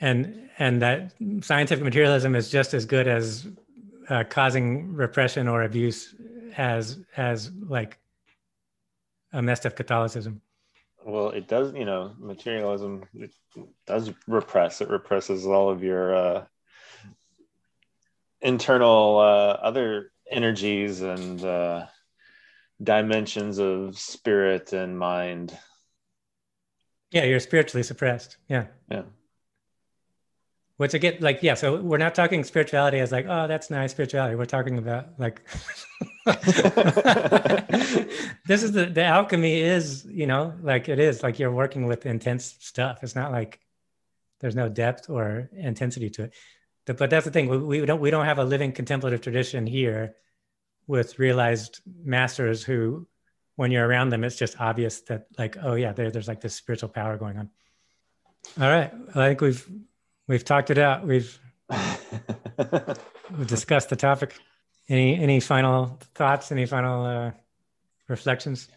[0.00, 3.46] And and that scientific materialism is just as good as
[4.08, 6.14] uh, causing repression or abuse
[6.56, 7.98] as as like
[9.32, 10.40] a messed up Catholicism.
[11.04, 11.72] Well, it does.
[11.74, 13.04] You know, materialism
[13.86, 14.80] does repress.
[14.80, 16.44] It represses all of your uh,
[18.40, 21.86] internal uh, other energies and uh,
[22.82, 25.56] dimensions of spirit and mind.
[27.10, 28.36] Yeah, you're spiritually suppressed.
[28.48, 28.66] Yeah.
[28.90, 29.02] Yeah.
[30.80, 34.34] Which again, like, yeah, so we're not talking spirituality as like, oh, that's nice spirituality.
[34.34, 35.42] We're talking about like
[38.46, 42.06] this is the the alchemy is, you know, like it is like you're working with
[42.06, 43.00] intense stuff.
[43.02, 43.60] It's not like
[44.40, 46.32] there's no depth or intensity to it
[46.86, 47.48] but that's the thing.
[47.48, 50.16] We, we don't we don't have a living contemplative tradition here
[50.86, 53.06] with realized masters who,
[53.56, 56.54] when you're around them, it's just obvious that like, oh yeah, there, there's like this
[56.54, 57.50] spiritual power going on.
[58.60, 59.68] All right, I think we've
[60.30, 61.04] we've talked it out.
[61.04, 61.38] We've
[61.68, 64.34] we've discussed the topic.
[64.88, 66.52] Any any final thoughts?
[66.52, 67.32] Any final uh,
[68.08, 68.68] reflections?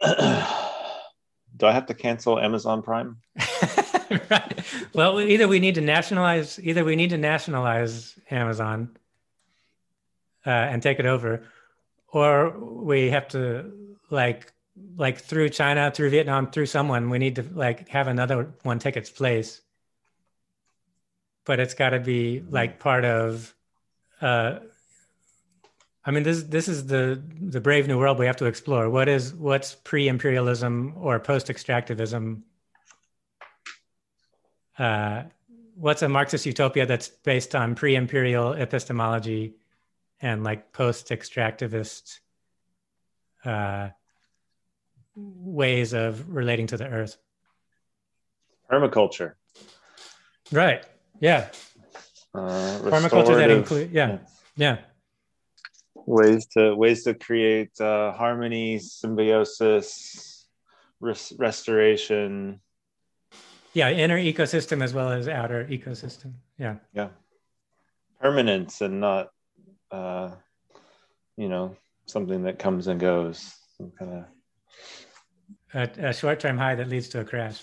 [0.00, 3.16] Do I have to cancel Amazon Prime?
[4.30, 4.64] right.
[4.94, 8.96] Well, either we need to nationalize, either we need to nationalize Amazon
[10.46, 11.42] uh, and take it over,
[12.12, 13.72] or we have to
[14.10, 14.52] like
[14.96, 18.96] like through China, through Vietnam, through someone, we need to like have another one take
[18.96, 19.60] its place.
[21.44, 23.54] But it's got to be like part of.
[24.20, 24.58] Uh,
[26.04, 28.88] I mean, this this is the the brave new world we have to explore.
[28.90, 32.42] What is what's pre-imperialism or post-extractivism
[34.78, 35.24] uh,
[35.74, 39.56] what's a Marxist utopia that's based on pre-imperial epistemology
[40.20, 42.18] and like post-extractivist
[43.44, 43.88] uh,
[45.18, 47.16] ways of relating to the earth?
[48.70, 49.34] Permaculture.
[50.52, 50.84] Right.
[51.20, 51.48] Yeah.
[52.34, 54.08] Uh, Permaculture that include yeah.
[54.08, 54.18] yeah.
[54.56, 54.78] yeah
[56.08, 60.46] ways to ways to create uh, harmony symbiosis
[61.00, 62.60] res- restoration
[63.74, 67.08] yeah inner ecosystem as well as outer ecosystem yeah yeah
[68.20, 69.28] permanence and not
[69.90, 70.30] uh
[71.36, 71.76] you know
[72.06, 74.24] something that comes and goes some kind of
[75.74, 77.60] a, a short-term high that leads to a crash